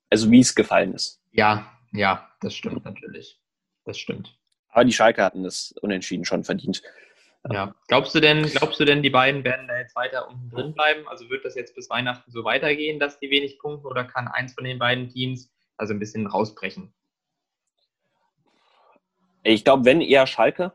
[0.08, 1.20] Also wie es gefallen ist.
[1.32, 3.40] Ja, ja, das stimmt natürlich.
[3.84, 4.38] Das stimmt.
[4.68, 6.82] Aber die Schalke hatten das unentschieden schon verdient.
[7.50, 7.74] Ja.
[7.88, 11.06] Glaubst du denn, glaubst du denn, die beiden werden da jetzt weiter unten drin bleiben?
[11.08, 14.54] Also wird das jetzt bis Weihnachten so weitergehen, dass die wenig punkten oder kann eins
[14.54, 16.94] von den beiden Teams also ein bisschen rausbrechen?
[19.42, 20.72] Ich glaube, wenn eher Schalke.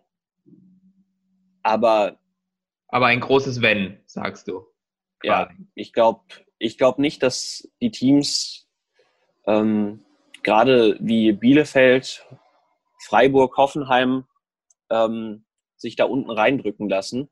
[1.63, 2.19] Aber.
[2.89, 4.67] Aber ein großes Wenn, sagst du.
[5.23, 6.21] Ja, ich glaube
[6.59, 8.67] ich glaub nicht, dass die Teams
[9.47, 10.05] ähm,
[10.43, 12.25] gerade wie Bielefeld,
[12.99, 14.25] Freiburg, Hoffenheim
[14.89, 15.45] ähm,
[15.77, 17.29] sich da unten reindrücken lassen.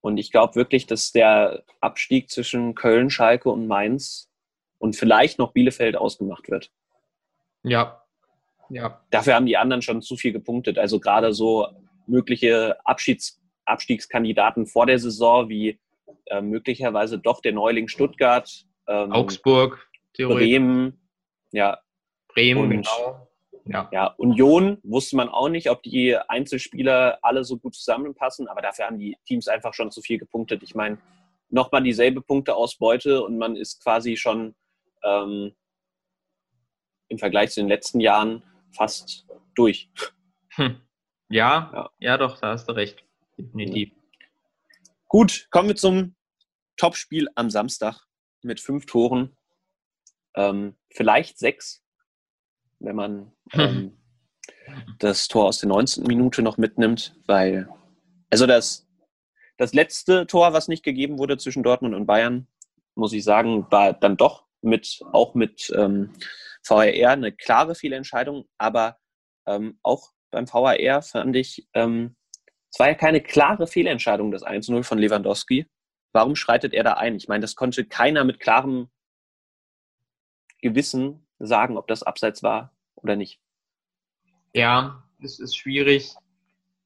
[0.00, 4.30] Und ich glaube wirklich, dass der Abstieg zwischen Köln, Schalke und Mainz
[4.78, 6.70] und vielleicht noch Bielefeld ausgemacht wird.
[7.62, 8.02] Ja.
[8.68, 9.02] ja.
[9.10, 10.78] Dafür haben die anderen schon zu viel gepunktet.
[10.78, 11.68] Also gerade so
[12.06, 15.80] mögliche Abschieds Abstiegskandidaten vor der Saison, wie
[16.26, 21.00] äh, möglicherweise doch der Neuling Stuttgart, ähm, Augsburg, Bremen,
[21.52, 21.80] ja.
[22.28, 23.25] Bremen, und, genau.
[23.68, 23.88] Ja.
[23.92, 28.86] ja, Union wusste man auch nicht, ob die Einzelspieler alle so gut zusammenpassen, aber dafür
[28.86, 30.62] haben die Teams einfach schon zu viel gepunktet.
[30.62, 30.98] Ich meine,
[31.48, 34.54] nochmal dieselbe Punkteausbeute und man ist quasi schon
[35.02, 35.52] ähm,
[37.08, 39.90] im Vergleich zu den letzten Jahren fast durch.
[40.50, 40.80] Hm.
[41.28, 43.04] Ja, ja, ja, doch, da hast du recht.
[43.36, 43.90] Definitiv.
[45.08, 46.14] Gut, kommen wir zum
[46.76, 48.00] Topspiel am Samstag
[48.42, 49.36] mit fünf Toren.
[50.34, 51.82] Ähm, vielleicht sechs,
[52.78, 53.96] wenn man ähm,
[54.98, 56.04] das Tor aus der 19.
[56.04, 57.68] Minute noch mitnimmt, weil,
[58.30, 58.86] also das,
[59.56, 62.46] das letzte Tor, was nicht gegeben wurde zwischen Dortmund und Bayern,
[62.94, 66.12] muss ich sagen, war dann doch mit, auch mit ähm,
[66.62, 68.98] VRR eine klare Fehlentscheidung, aber
[69.46, 72.16] ähm, auch beim VAR fand ich, ähm,
[72.72, 75.66] es war ja keine klare Fehlentscheidung, das 1-0 von Lewandowski.
[76.12, 77.16] Warum schreitet er da ein?
[77.16, 78.90] Ich meine, das konnte keiner mit klarem
[80.60, 83.40] Gewissen sagen, ob das Abseits war oder nicht.
[84.52, 86.14] Ja, es ist schwierig,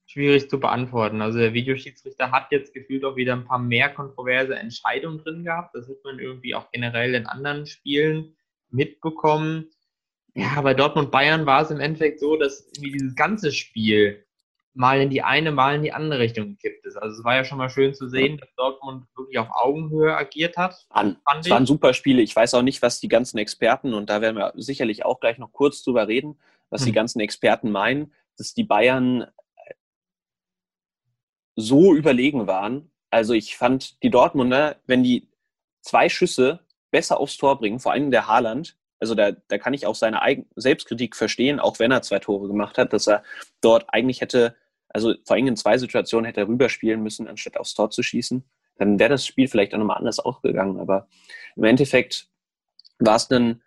[0.06, 1.22] schwierig zu beantworten.
[1.22, 5.74] Also der Videoschiedsrichter hat jetzt gefühlt auch wieder ein paar mehr kontroverse Entscheidungen drin gehabt.
[5.74, 8.36] Das hat man irgendwie auch generell in anderen Spielen
[8.70, 9.70] mitbekommen.
[10.34, 14.24] Ja, bei Dortmund Bayern war es im Endeffekt so, dass irgendwie dieses ganze Spiel
[14.74, 16.96] mal in die eine, mal in die andere Richtung gekippt ist.
[16.96, 20.56] Also es war ja schon mal schön zu sehen, dass Dortmund wirklich auf Augenhöhe agiert
[20.56, 20.86] hat.
[20.90, 22.22] An, es waren super Spiele.
[22.22, 25.38] Ich weiß auch nicht, was die ganzen Experten, und da werden wir sicherlich auch gleich
[25.38, 26.38] noch kurz drüber reden,
[26.70, 26.86] was hm.
[26.86, 29.26] die ganzen Experten meinen, dass die Bayern
[31.56, 32.90] so überlegen waren.
[33.10, 35.28] Also ich fand die Dortmunder, wenn die
[35.82, 39.86] zwei Schüsse besser aufs Tor bringen, vor allem der Haaland, also da, da kann ich
[39.86, 43.22] auch seine Eigen Selbstkritik verstehen, auch wenn er zwei Tore gemacht hat, dass er
[43.60, 44.54] dort eigentlich hätte,
[44.88, 48.44] also vor allem in zwei Situationen hätte er rüberspielen müssen, anstatt aufs Tor zu schießen.
[48.76, 50.78] Dann wäre das Spiel vielleicht auch nochmal anders ausgegangen.
[50.78, 51.08] Aber
[51.56, 52.28] im Endeffekt
[52.98, 53.62] war es ein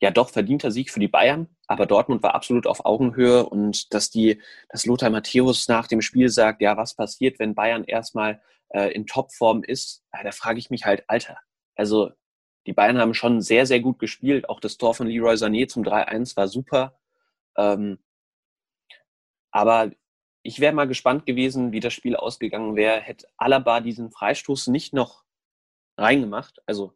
[0.00, 4.10] ja doch verdienter Sieg für die Bayern, aber Dortmund war absolut auf Augenhöhe und dass
[4.10, 8.92] die, dass Lothar Matthäus nach dem Spiel sagt, ja, was passiert, wenn Bayern erstmal äh,
[8.92, 11.38] in Topform ist, ja, da frage ich mich halt, Alter.
[11.74, 12.10] Also
[12.66, 14.48] die Bayern haben schon sehr, sehr gut gespielt.
[14.48, 16.98] Auch das Tor von Leroy Sané zum 3-1 war super.
[17.56, 17.98] Ähm,
[19.50, 19.90] aber
[20.42, 24.92] ich wäre mal gespannt gewesen, wie das Spiel ausgegangen wäre, hätte Alaba diesen Freistoß nicht
[24.92, 25.24] noch
[25.96, 26.62] reingemacht.
[26.66, 26.94] Also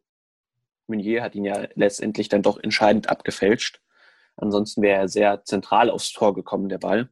[0.87, 3.81] Meunier hat ihn ja letztendlich dann doch entscheidend abgefälscht.
[4.37, 7.09] Ansonsten wäre er sehr zentral aufs Tor gekommen, der Ball.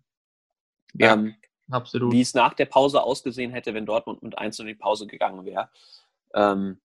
[0.93, 1.35] Ja, ähm,
[1.69, 2.11] absolut.
[2.11, 5.45] Wie es nach der Pause ausgesehen hätte, wenn Dortmund mit 1 in die Pause gegangen
[5.45, 5.69] wäre.
[6.33, 6.81] Ähm,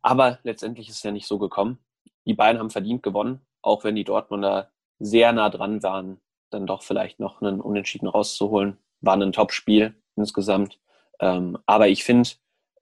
[0.00, 1.78] aber letztendlich ist es ja nicht so gekommen.
[2.26, 6.82] Die beiden haben verdient gewonnen, auch wenn die Dortmunder sehr nah dran waren, dann doch
[6.82, 8.78] vielleicht noch einen Unentschieden rauszuholen.
[9.00, 10.78] War ein Top-Spiel insgesamt.
[11.20, 12.30] Ähm, aber ich finde,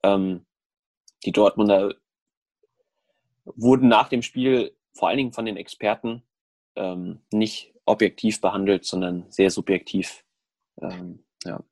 [0.02, 0.44] ähm,
[1.24, 1.94] die Dortmunder
[3.44, 6.22] wurden nach dem Spiel vor allen Dingen von den Experten
[6.76, 10.24] ähm, nicht objektiv behandelt, sondern sehr subjektiv.
[10.80, 11.62] Ähm, ja.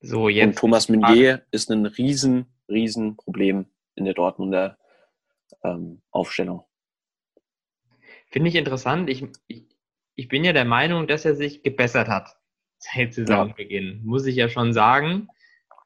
[0.00, 3.66] So, jetzt Und Thomas Meunier ist ein riesen, riesen Problem
[4.00, 4.76] in der Dortmunder
[5.62, 6.64] ähm, Aufstellung.
[8.30, 9.08] Finde ich interessant.
[9.08, 9.66] Ich, ich,
[10.16, 12.36] ich bin ja der Meinung, dass er sich gebessert hat
[12.78, 14.00] seit Saisonbeginn, ja.
[14.02, 15.28] muss ich ja schon sagen.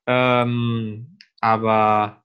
[0.07, 2.25] Ähm, aber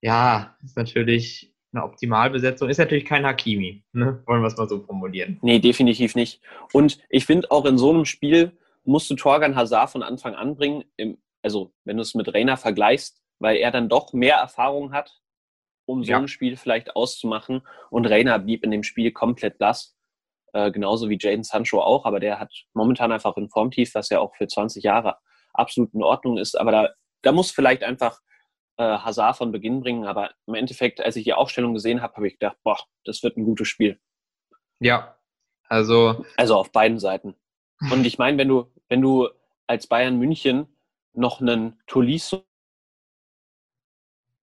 [0.00, 2.68] ja, ist natürlich eine Optimalbesetzung.
[2.68, 4.22] Ist natürlich kein Hakimi, ne?
[4.26, 5.38] wollen wir es mal so formulieren.
[5.42, 6.40] Nee, definitiv nicht.
[6.72, 8.52] Und ich finde auch in so einem Spiel
[8.84, 10.84] musst du Torgan Hazard von Anfang an bringen.
[10.96, 15.20] Im, also, wenn du es mit Reiner vergleichst, weil er dann doch mehr Erfahrung hat,
[15.86, 16.18] um so ja.
[16.18, 17.62] ein Spiel vielleicht auszumachen.
[17.90, 19.96] Und Reiner blieb in dem Spiel komplett blass.
[20.52, 24.20] Äh, genauso wie Jaden Sancho auch, aber der hat momentan einfach ein Formtief, was ja
[24.20, 25.16] auch für 20 Jahre
[25.52, 26.58] absolut in Ordnung ist.
[26.58, 26.88] Aber da,
[27.22, 28.20] da muss vielleicht einfach
[28.78, 30.04] äh, Hazard von Beginn bringen.
[30.04, 33.36] Aber im Endeffekt, als ich die Aufstellung gesehen habe, habe ich gedacht, boah, das wird
[33.36, 34.00] ein gutes Spiel.
[34.80, 35.16] Ja,
[35.68, 36.24] also.
[36.36, 37.34] Also auf beiden Seiten.
[37.92, 39.28] Und ich meine, wenn du, wenn du
[39.66, 40.66] als Bayern München
[41.12, 42.44] noch einen Tolisso,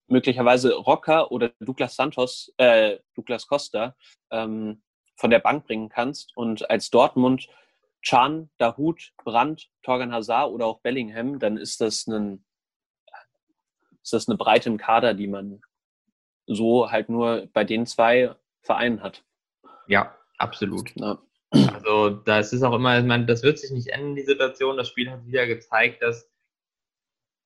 [0.08, 3.96] möglicherweise Rocker oder Douglas Santos, äh, Douglas Costa
[4.32, 4.82] ähm,
[5.16, 7.48] von der Bank bringen kannst und als Dortmund
[8.02, 12.44] Chan, Dahut, Brandt, Torgan Hazard oder auch Bellingham, dann ist das ein
[14.04, 15.62] ist das eine breite im Kader, die man
[16.46, 19.24] so halt nur bei den zwei Vereinen hat.
[19.88, 20.92] Ja, absolut.
[20.96, 21.20] Ja.
[21.52, 24.76] Also das ist auch immer, ich meine, das wird sich nicht ändern, die Situation.
[24.76, 26.30] Das Spiel hat wieder gezeigt, dass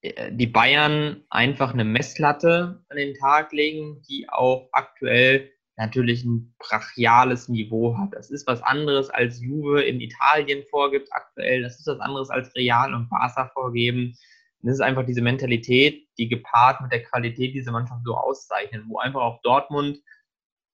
[0.03, 7.49] die Bayern einfach eine Messlatte an den Tag legen, die auch aktuell natürlich ein brachiales
[7.49, 8.13] Niveau hat.
[8.13, 11.61] Das ist was anderes als Juve in Italien vorgibt aktuell.
[11.61, 14.17] Das ist was anderes als Real und Barca vorgeben.
[14.61, 18.83] Und das ist einfach diese Mentalität, die gepaart mit der Qualität dieser Mannschaft so auszeichnet,
[18.87, 19.99] wo einfach auch Dortmund,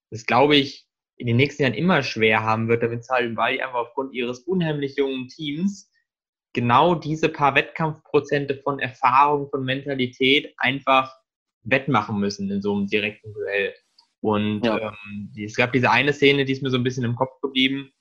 [0.09, 3.61] das glaube ich, in den nächsten Jahren immer schwer haben wird, damit zahlen, weil die
[3.61, 5.91] einfach aufgrund ihres unheimlich jungen Teams
[6.53, 11.13] genau diese paar Wettkampfprozente von Erfahrung, von Mentalität einfach
[11.63, 13.73] wettmachen müssen in so einem direkten Duell.
[14.21, 14.79] Und ja.
[14.79, 17.91] ähm, es gab diese eine Szene, die ist mir so ein bisschen im Kopf geblieben,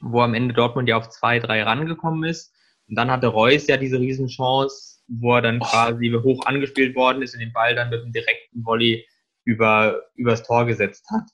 [0.00, 2.54] wo am Ende Dortmund ja auf zwei, drei rangekommen ist.
[2.88, 5.64] Und dann hatte Reus ja diese Riesenchance, wo er dann oh.
[5.64, 9.06] quasi hoch angespielt worden ist und den Ball dann mit einem direkten Volley
[9.44, 11.24] über, übers Tor gesetzt hat.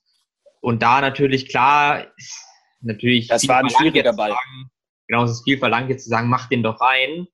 [0.61, 2.07] Und da natürlich klar,
[2.81, 3.27] natürlich.
[3.27, 4.31] Das war ein schwieriger Ball.
[4.31, 4.71] Sagen,
[5.13, 7.29] genau, es ist viel verlangt, jetzt zu sagen, mach den doch rein.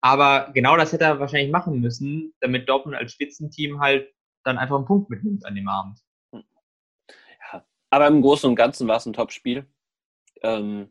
[0.00, 4.10] Aber genau das hätte er wahrscheinlich machen müssen, damit Dortmund als Spitzenteam halt
[4.44, 6.00] dann einfach einen Punkt mitnimmt an dem Abend.
[6.32, 9.66] Ja, aber im Großen und Ganzen war es ein Top-Spiel.
[10.42, 10.90] Ähm,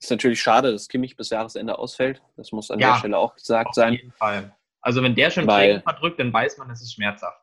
[0.00, 2.22] ist natürlich schade, dass Kimmich bis Jahresende ausfällt.
[2.36, 3.92] Das muss an ja, der Stelle auch gesagt auf sein.
[3.92, 4.56] Auf jeden Fall.
[4.80, 7.40] Also wenn der schon Weil, verdrückt, dann weiß man, es ist schmerzhaft.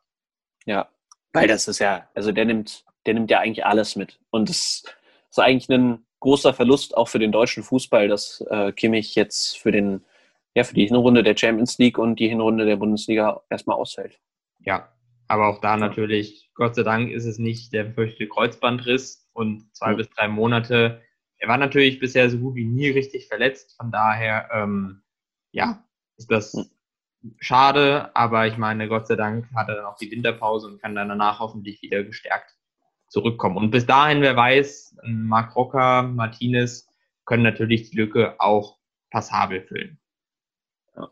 [0.66, 0.90] Ja,
[1.32, 4.20] weil das ist ja, also der nimmt der nimmt ja eigentlich alles mit.
[4.30, 4.84] Und es
[5.30, 9.72] ist eigentlich ein großer Verlust auch für den deutschen Fußball, dass äh, Kimmich jetzt für
[9.72, 10.04] den
[10.54, 14.20] ja für die Hinrunde der Champions League und die Hinrunde der Bundesliga erstmal ausfällt.
[14.58, 14.92] Ja,
[15.28, 19.92] aber auch da natürlich, Gott sei Dank ist es nicht der befürchtete Kreuzbandriss und zwei
[19.92, 19.96] mhm.
[19.96, 21.02] bis drei Monate.
[21.38, 25.02] Er war natürlich bisher so gut wie nie richtig verletzt, von daher ähm,
[25.52, 25.84] ja,
[26.16, 27.34] ist das mhm.
[27.38, 30.94] schade, aber ich meine, Gott sei Dank hat er dann auch die Winterpause und kann
[30.94, 32.56] dann danach hoffentlich wieder gestärkt
[33.10, 33.56] zurückkommen.
[33.56, 36.88] Und bis dahin, wer weiß, Marc Rocker, Martinez
[37.26, 38.78] können natürlich die Lücke auch
[39.10, 39.98] passabel füllen.
[40.96, 41.10] Ja.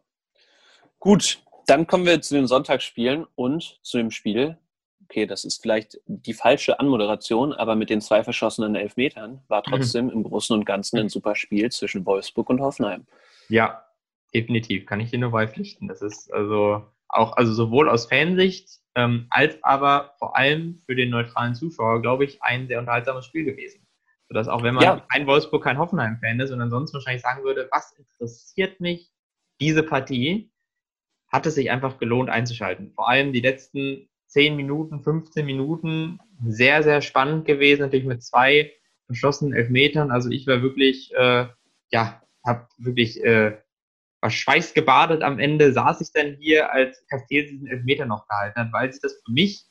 [0.98, 4.56] Gut, dann kommen wir zu den Sonntagsspielen und zu dem Spiel.
[5.04, 9.70] Okay, das ist vielleicht die falsche Anmoderation, aber mit den zwei verschossenen Elfmetern war mhm.
[9.70, 10.12] trotzdem mhm.
[10.12, 13.06] im Großen und Ganzen ein super Spiel zwischen Wolfsburg und Hoffenheim.
[13.48, 13.84] Ja,
[14.34, 15.88] definitiv, kann ich dir nur beipflichten.
[15.88, 21.10] Das ist also auch, also sowohl aus Fansicht ähm, als aber vor allem für den
[21.10, 23.86] neutralen Zuschauer, glaube ich, ein sehr unterhaltsames Spiel gewesen.
[24.28, 25.06] Sodass auch wenn man ja.
[25.12, 29.10] kein Wolfsburg, kein Hoffenheim-Fan ist und ansonsten wahrscheinlich sagen würde, was interessiert mich
[29.60, 30.50] diese Partie,
[31.28, 32.92] hat es sich einfach gelohnt einzuschalten.
[32.94, 38.72] Vor allem die letzten 10 Minuten, 15 Minuten, sehr, sehr spannend gewesen, natürlich mit zwei
[39.06, 40.10] verschossenen Elfmetern.
[40.10, 41.46] Also ich war wirklich, äh,
[41.90, 43.58] ja, habe wirklich äh,
[44.26, 48.92] schweißgebadet am Ende, saß ich dann hier, als Castells diesen Elfmeter noch gehalten hat, weil
[48.92, 49.64] sich das für mich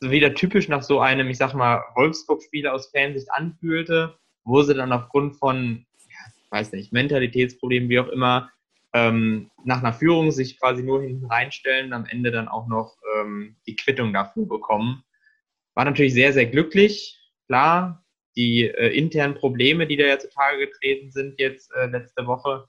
[0.00, 4.74] so wieder typisch nach so einem, ich sag mal, Wolfsburg-Spiel aus Fansicht anfühlte, wo sie
[4.74, 8.50] dann aufgrund von, ja, weiß nicht, Mentalitätsproblemen, wie auch immer,
[8.94, 12.96] ähm, nach einer Führung sich quasi nur hinten reinstellen und am Ende dann auch noch
[13.16, 15.04] ähm, die Quittung dafür bekommen.
[15.74, 17.18] War natürlich sehr, sehr glücklich.
[17.46, 18.04] Klar,
[18.36, 22.68] die äh, internen Probleme, die da ja zutage getreten sind jetzt äh, letzte Woche,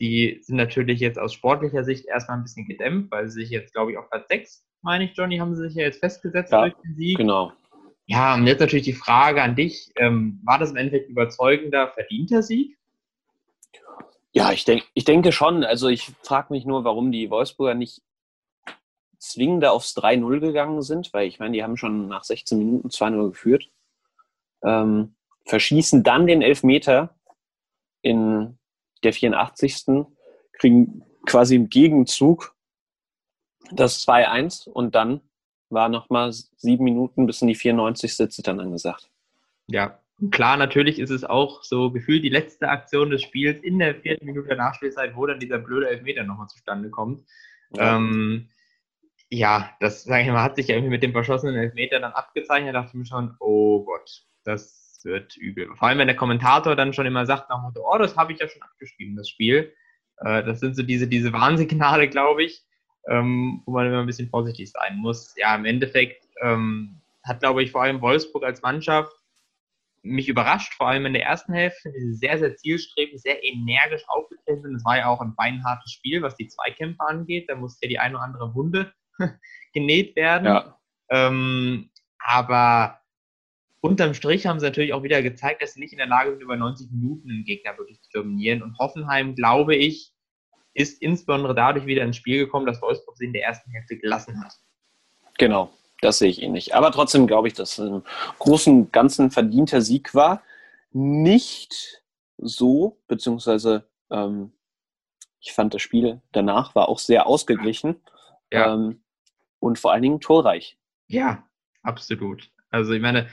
[0.00, 3.72] die sind natürlich jetzt aus sportlicher Sicht erstmal ein bisschen gedämpft, weil sie sich jetzt,
[3.72, 6.62] glaube ich, auf Platz 6, meine ich, Johnny, haben sie sich ja jetzt festgesetzt ja,
[6.62, 7.18] durch den Sieg.
[7.18, 7.52] Genau.
[8.06, 12.42] Ja, und jetzt natürlich die Frage an dich: ähm, War das im Endeffekt überzeugender, verdienter
[12.42, 12.78] Sieg?
[14.32, 15.64] Ja, ich, denk, ich denke schon.
[15.64, 18.02] Also, ich frage mich nur, warum die Wolfsburger nicht
[19.18, 23.30] zwingender aufs 3-0 gegangen sind, weil ich meine, die haben schon nach 16 Minuten 2-0
[23.30, 23.70] geführt.
[24.62, 27.16] Ähm, verschießen dann den Elfmeter
[28.02, 28.58] in
[29.02, 30.06] der 84.
[30.52, 32.54] kriegen quasi im Gegenzug
[33.72, 35.20] das 2-1 und dann
[35.68, 38.30] war nochmal sieben Minuten bis in die 94.
[38.30, 39.10] Zittern angesagt.
[39.66, 43.96] Ja, klar, natürlich ist es auch so gefühlt die letzte Aktion des Spiels in der
[43.96, 47.24] vierten Minute der Nachspielzeit, wo dann dieser blöde Elfmeter nochmal zustande kommt.
[47.74, 47.96] Ja.
[47.96, 48.48] Ähm,
[49.28, 52.74] ja, das, sage ich mal, hat sich ja irgendwie mit dem verschossenen Elfmeter dann abgezeichnet.
[52.74, 55.74] Da dachte ich mir schon, oh Gott, das wird übel.
[55.76, 58.40] Vor allem, wenn der Kommentator dann schon immer sagt, nach Motto, oh, das habe ich
[58.40, 59.72] ja schon abgeschrieben, das Spiel.
[60.18, 62.62] Äh, das sind so diese, diese Warnsignale, glaube ich,
[63.08, 65.34] ähm, wo man immer ein bisschen vorsichtig sein muss.
[65.36, 69.12] Ja, im Endeffekt ähm, hat, glaube ich, vor allem Wolfsburg als Mannschaft
[70.02, 74.62] mich überrascht, vor allem in der ersten Hälfte, die sehr, sehr zielstrebig, sehr energisch aufgetreten
[74.62, 74.74] sind.
[74.76, 77.48] Es war ja auch ein beinhartes Spiel, was die Zweikämpfe angeht.
[77.48, 78.92] Da musste ja die eine oder andere Wunde
[79.72, 80.46] genäht werden.
[80.46, 80.78] Ja.
[81.10, 83.00] Ähm, aber
[83.86, 86.42] unterm Strich haben sie natürlich auch wieder gezeigt, dass sie nicht in der Lage sind,
[86.42, 88.62] über 90 Minuten einen Gegner wirklich zu dominieren.
[88.62, 90.12] Und Hoffenheim, glaube ich,
[90.74, 94.42] ist insbesondere dadurch wieder ins Spiel gekommen, dass Wolfsburg sie in der ersten Hälfte gelassen
[94.44, 94.52] hat.
[95.38, 95.70] Genau,
[96.00, 96.74] das sehe ich ähnlich.
[96.74, 98.02] Aber trotzdem glaube ich, dass es ein
[98.38, 100.42] großen Ganzen verdienter Sieg war.
[100.92, 102.02] Nicht
[102.38, 104.52] so, beziehungsweise ähm,
[105.40, 107.96] ich fand das Spiel danach war auch sehr ausgeglichen
[108.52, 108.74] ja.
[108.74, 109.00] ähm,
[109.60, 110.78] und vor allen Dingen torreich.
[111.06, 111.48] Ja,
[111.82, 112.50] absolut.
[112.70, 113.28] Also ich meine,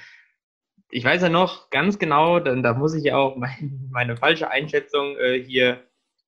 [0.94, 4.52] ich weiß ja noch ganz genau, dann da muss ich ja auch mein, meine falsche
[4.52, 5.84] Einschätzung äh, hier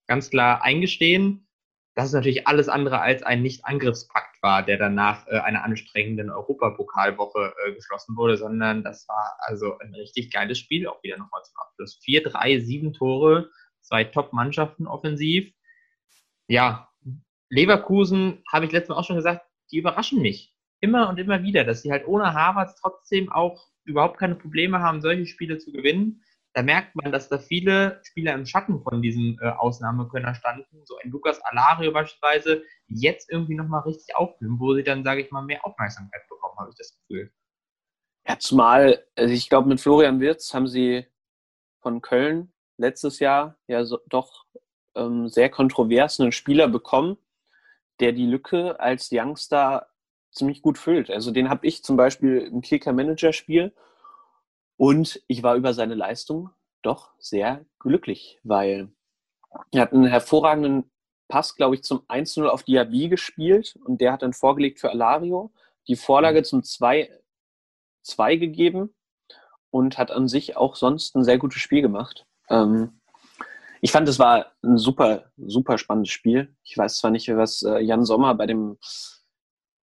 [0.08, 1.48] ganz klar eingestehen,
[1.94, 7.54] dass es natürlich alles andere als ein Nicht-Angriffspakt war, der danach äh, einer anstrengenden Europapokalwoche
[7.64, 11.58] äh, geschlossen wurde, sondern das war also ein richtig geiles Spiel, auch wieder nochmal zum
[11.58, 12.00] Abschluss.
[12.04, 13.50] 4, 3, 7 Tore,
[13.82, 15.54] zwei Top-Mannschaften offensiv.
[16.48, 16.90] Ja,
[17.50, 20.56] Leverkusen, habe ich letztes Mal auch schon gesagt, die überraschen mich.
[20.82, 25.02] Immer und immer wieder, dass sie halt ohne Harvards trotzdem auch überhaupt keine Probleme haben,
[25.02, 26.22] solche Spiele zu gewinnen
[26.56, 30.86] da merkt man, dass da viele Spieler im Schatten von diesem äh, Ausnahmekönner standen.
[30.86, 35.22] So ein Lukas Alario beispielsweise, die jetzt irgendwie nochmal richtig aufblühen, wo sie dann, sage
[35.22, 37.30] ich mal, mehr Aufmerksamkeit bekommen, habe ich das Gefühl.
[38.26, 41.06] Ja, zumal, also ich glaube, mit Florian Wirz haben sie
[41.82, 44.46] von Köln letztes Jahr ja so, doch
[44.96, 47.18] ähm, sehr kontrovers einen Spieler bekommen,
[48.00, 49.90] der die Lücke als Youngster
[50.36, 51.10] ziemlich gut füllt.
[51.10, 53.74] Also den habe ich zum Beispiel im Kicker-Manager-Spiel
[54.78, 56.50] und ich war über seine Leistung
[56.82, 58.90] doch sehr glücklich, weil
[59.72, 60.92] er hat einen hervorragenden
[61.28, 65.52] Pass, glaube ich, zum 1-0 auf Diaby gespielt und der hat dann vorgelegt für Alario,
[65.88, 67.10] die Vorlage zum 2-2
[68.38, 68.94] gegeben
[69.72, 72.28] und hat an sich auch sonst ein sehr gutes Spiel gemacht.
[72.50, 73.00] Ähm,
[73.82, 76.56] ich fand, es war ein super, super spannendes Spiel.
[76.64, 78.78] Ich weiß zwar nicht, was äh, Jan Sommer bei dem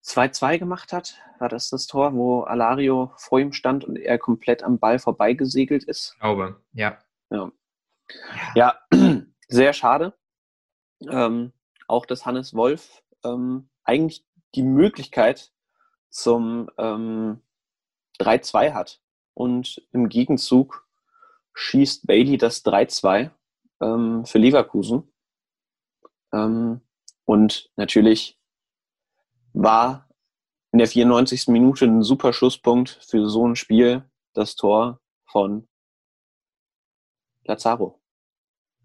[0.09, 1.17] 2-2 gemacht hat.
[1.39, 5.85] War das das Tor, wo Alario vor ihm stand und er komplett am Ball vorbeigesegelt
[5.85, 6.13] ist?
[6.15, 6.99] Ich glaube, ja.
[7.31, 7.53] Ja,
[8.55, 8.79] ja
[9.49, 10.15] sehr schade.
[11.09, 11.53] Ähm,
[11.87, 15.53] auch, dass Hannes Wolf ähm, eigentlich die Möglichkeit
[16.11, 17.43] zum ähm,
[18.19, 19.01] 3-2 hat.
[19.35, 20.89] Und im Gegenzug
[21.55, 23.31] schießt Bailey das 3-2
[23.81, 25.13] ähm, für Leverkusen.
[26.33, 26.81] Ähm,
[27.25, 28.38] und natürlich
[29.53, 30.09] war
[30.73, 31.49] in der 94.
[31.49, 35.67] Minute ein super Schlusspunkt für so ein Spiel, das Tor von
[37.45, 38.01] Lazaro.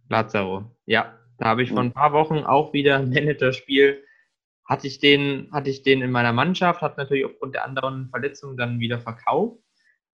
[0.10, 1.20] Lazaro, ja.
[1.40, 4.04] Da habe ich vor ein paar Wochen auch wieder ein Managerspiel.
[4.66, 8.56] Hatte ich den, hatte ich den in meiner Mannschaft, hat natürlich aufgrund der anderen Verletzungen
[8.56, 9.60] dann wieder verkauft.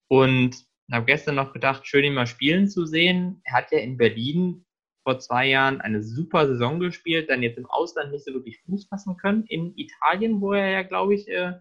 [0.08, 3.42] Und habe gestern noch gedacht, schön ihn mal spielen zu sehen.
[3.44, 4.66] Er hat ja in Berlin
[5.08, 8.88] vor zwei Jahren eine super Saison gespielt, dann jetzt im Ausland nicht so wirklich Fuß
[8.90, 9.46] fassen können.
[9.46, 11.54] In Italien, wo er ja, glaube ich, äh,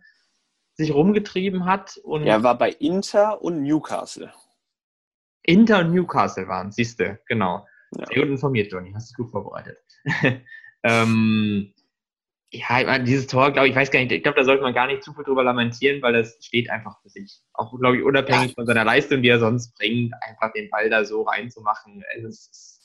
[0.75, 1.97] sich rumgetrieben hat.
[2.03, 4.33] Und er war bei Inter und Newcastle.
[5.45, 7.65] Inter und Newcastle waren, siehst du, genau.
[7.97, 8.07] Ja.
[8.07, 9.79] Sehr gut informiert, Johnny, hast du gut vorbereitet.
[10.83, 11.73] ähm,
[12.51, 14.75] ja, ich meine, dieses Tor, glaube ich, weiß gar nicht, ich glaube, da sollte man
[14.75, 17.43] gar nicht zu viel drüber lamentieren, weil das steht einfach für sich.
[17.53, 18.55] Auch, glaube ich, unabhängig ja.
[18.55, 22.03] von seiner Leistung, die er sonst bringt, einfach den Ball da so reinzumachen.
[22.17, 22.76] Es ist,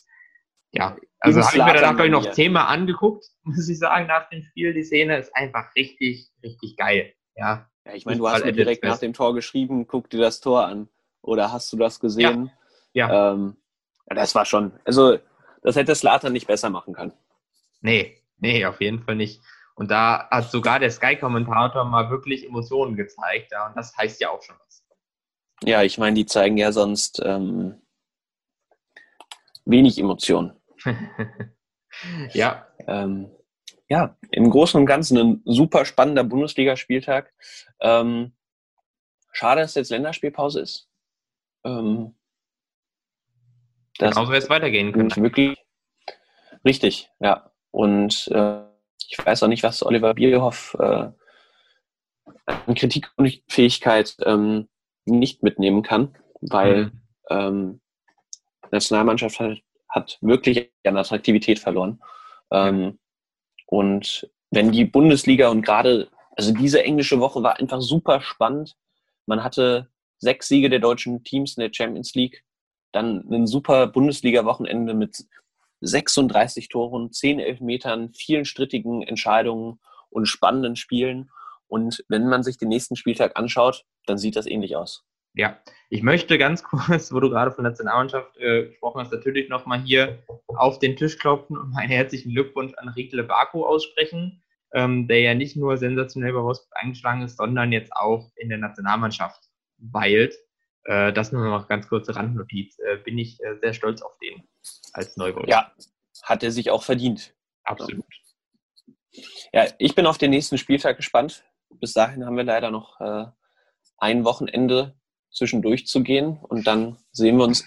[0.72, 4.30] ja, also habe ich mir danach, glaube ich, noch zehnmal angeguckt, muss ich sagen, nach
[4.30, 4.74] dem Spiel.
[4.74, 7.14] Die Szene ist einfach richtig, richtig geil.
[7.36, 10.40] Ja, ja ich meine, du hast mir direkt nach dem Tor geschrieben, guck dir das
[10.40, 10.90] Tor an.
[11.22, 12.52] Oder hast du das gesehen?
[12.94, 13.10] Ja.
[13.10, 13.34] ja.
[13.34, 13.58] Ähm,
[14.08, 15.20] das war schon, also
[15.62, 17.14] das hätte Slater nicht besser machen können.
[17.82, 19.42] Nee, nee, auf jeden Fall nicht.
[19.76, 23.52] Und da hat sogar der Sky-Kommentator mal wirklich Emotionen gezeigt.
[23.52, 24.84] Ja, und das heißt ja auch schon was.
[25.64, 27.82] Ja, ich meine, die zeigen ja sonst ähm,
[29.66, 30.61] wenig Emotionen.
[32.34, 32.68] ja.
[32.88, 33.30] Ähm,
[33.90, 37.34] ja, im Großen und Ganzen ein super spannender Bundesligaspieltag.
[37.82, 38.34] Ähm,
[39.34, 40.90] schade, dass jetzt Länderspielpause ist.
[41.66, 42.16] Ähm,
[43.98, 45.14] das Genauso es weitergehen können.
[45.18, 45.58] Wirklich,
[46.66, 47.52] Richtig, ja.
[47.72, 48.62] Und äh,
[49.08, 51.10] ich weiß auch nicht, was Oliver Bierhoff äh,
[52.46, 54.68] an Kritikfähigkeit ähm,
[55.06, 57.02] nicht mitnehmen kann, weil mhm.
[57.30, 57.82] ähm,
[58.72, 59.58] Nationalmannschaft hat,
[59.92, 62.02] hat wirklich an Attraktivität verloren.
[62.52, 63.00] Ähm,
[63.68, 68.76] und wenn die Bundesliga und gerade, also diese englische Woche war einfach super spannend.
[69.26, 72.44] Man hatte sechs Siege der deutschen Teams in der Champions League,
[72.92, 75.26] dann ein super Bundesliga-Wochenende mit
[75.82, 79.80] 36 Toren, 10 Elfmetern, vielen strittigen Entscheidungen
[80.10, 81.32] und spannenden Spielen.
[81.68, 85.04] Und wenn man sich den nächsten Spieltag anschaut, dann sieht das ähnlich aus.
[85.34, 85.60] Ja,
[85.90, 89.82] ich möchte ganz kurz, wo du gerade von der Nationalmannschaft äh, gesprochen hast, natürlich nochmal
[89.82, 95.22] hier auf den Tisch klopfen und meinen herzlichen Glückwunsch an Riedle Barco aussprechen, ähm, der
[95.22, 100.36] ja nicht nur sensationell bei Wolfsburg eingeschlagen ist, sondern jetzt auch in der Nationalmannschaft weilt.
[100.84, 102.78] Äh, das nur noch ganz kurze Randnotiz.
[102.80, 104.44] Äh, bin ich äh, sehr stolz auf den
[104.94, 105.48] als Neuwolf.
[105.48, 105.72] Ja,
[106.24, 107.34] hat er sich auch verdient.
[107.64, 108.06] Absolut.
[109.54, 111.44] Ja, ich bin auf den nächsten Spieltag gespannt.
[111.70, 113.26] Bis dahin haben wir leider noch äh,
[113.98, 114.96] ein Wochenende
[115.32, 117.66] zwischendurch zu gehen und dann sehen wir uns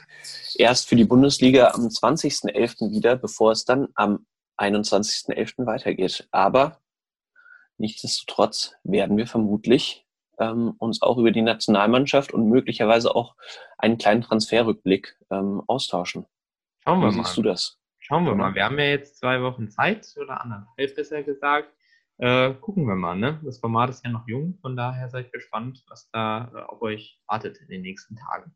[0.57, 2.91] erst für die Bundesliga am 20.11.
[2.91, 4.27] wieder, bevor es dann am
[4.59, 5.67] 21.11.
[5.67, 6.29] weitergeht.
[6.31, 6.81] Aber
[7.79, 10.07] nichtsdestotrotz werden wir vermutlich
[10.39, 13.35] ähm, uns auch über die Nationalmannschaft und möglicherweise auch
[13.79, 16.27] einen kleinen Transferrückblick ähm, austauschen.
[16.83, 17.25] Schauen wir Wie mal.
[17.25, 17.79] siehst du das?
[17.99, 18.55] Schauen wir mal.
[18.55, 21.73] Wir haben ja jetzt zwei Wochen Zeit oder anderthalb besser gesagt.
[22.19, 23.41] Äh, gucken wir mal, ne?
[23.45, 27.21] Das Format ist ja noch jung, von daher seid gespannt, was da äh, auf euch
[27.29, 28.55] wartet in den nächsten Tagen.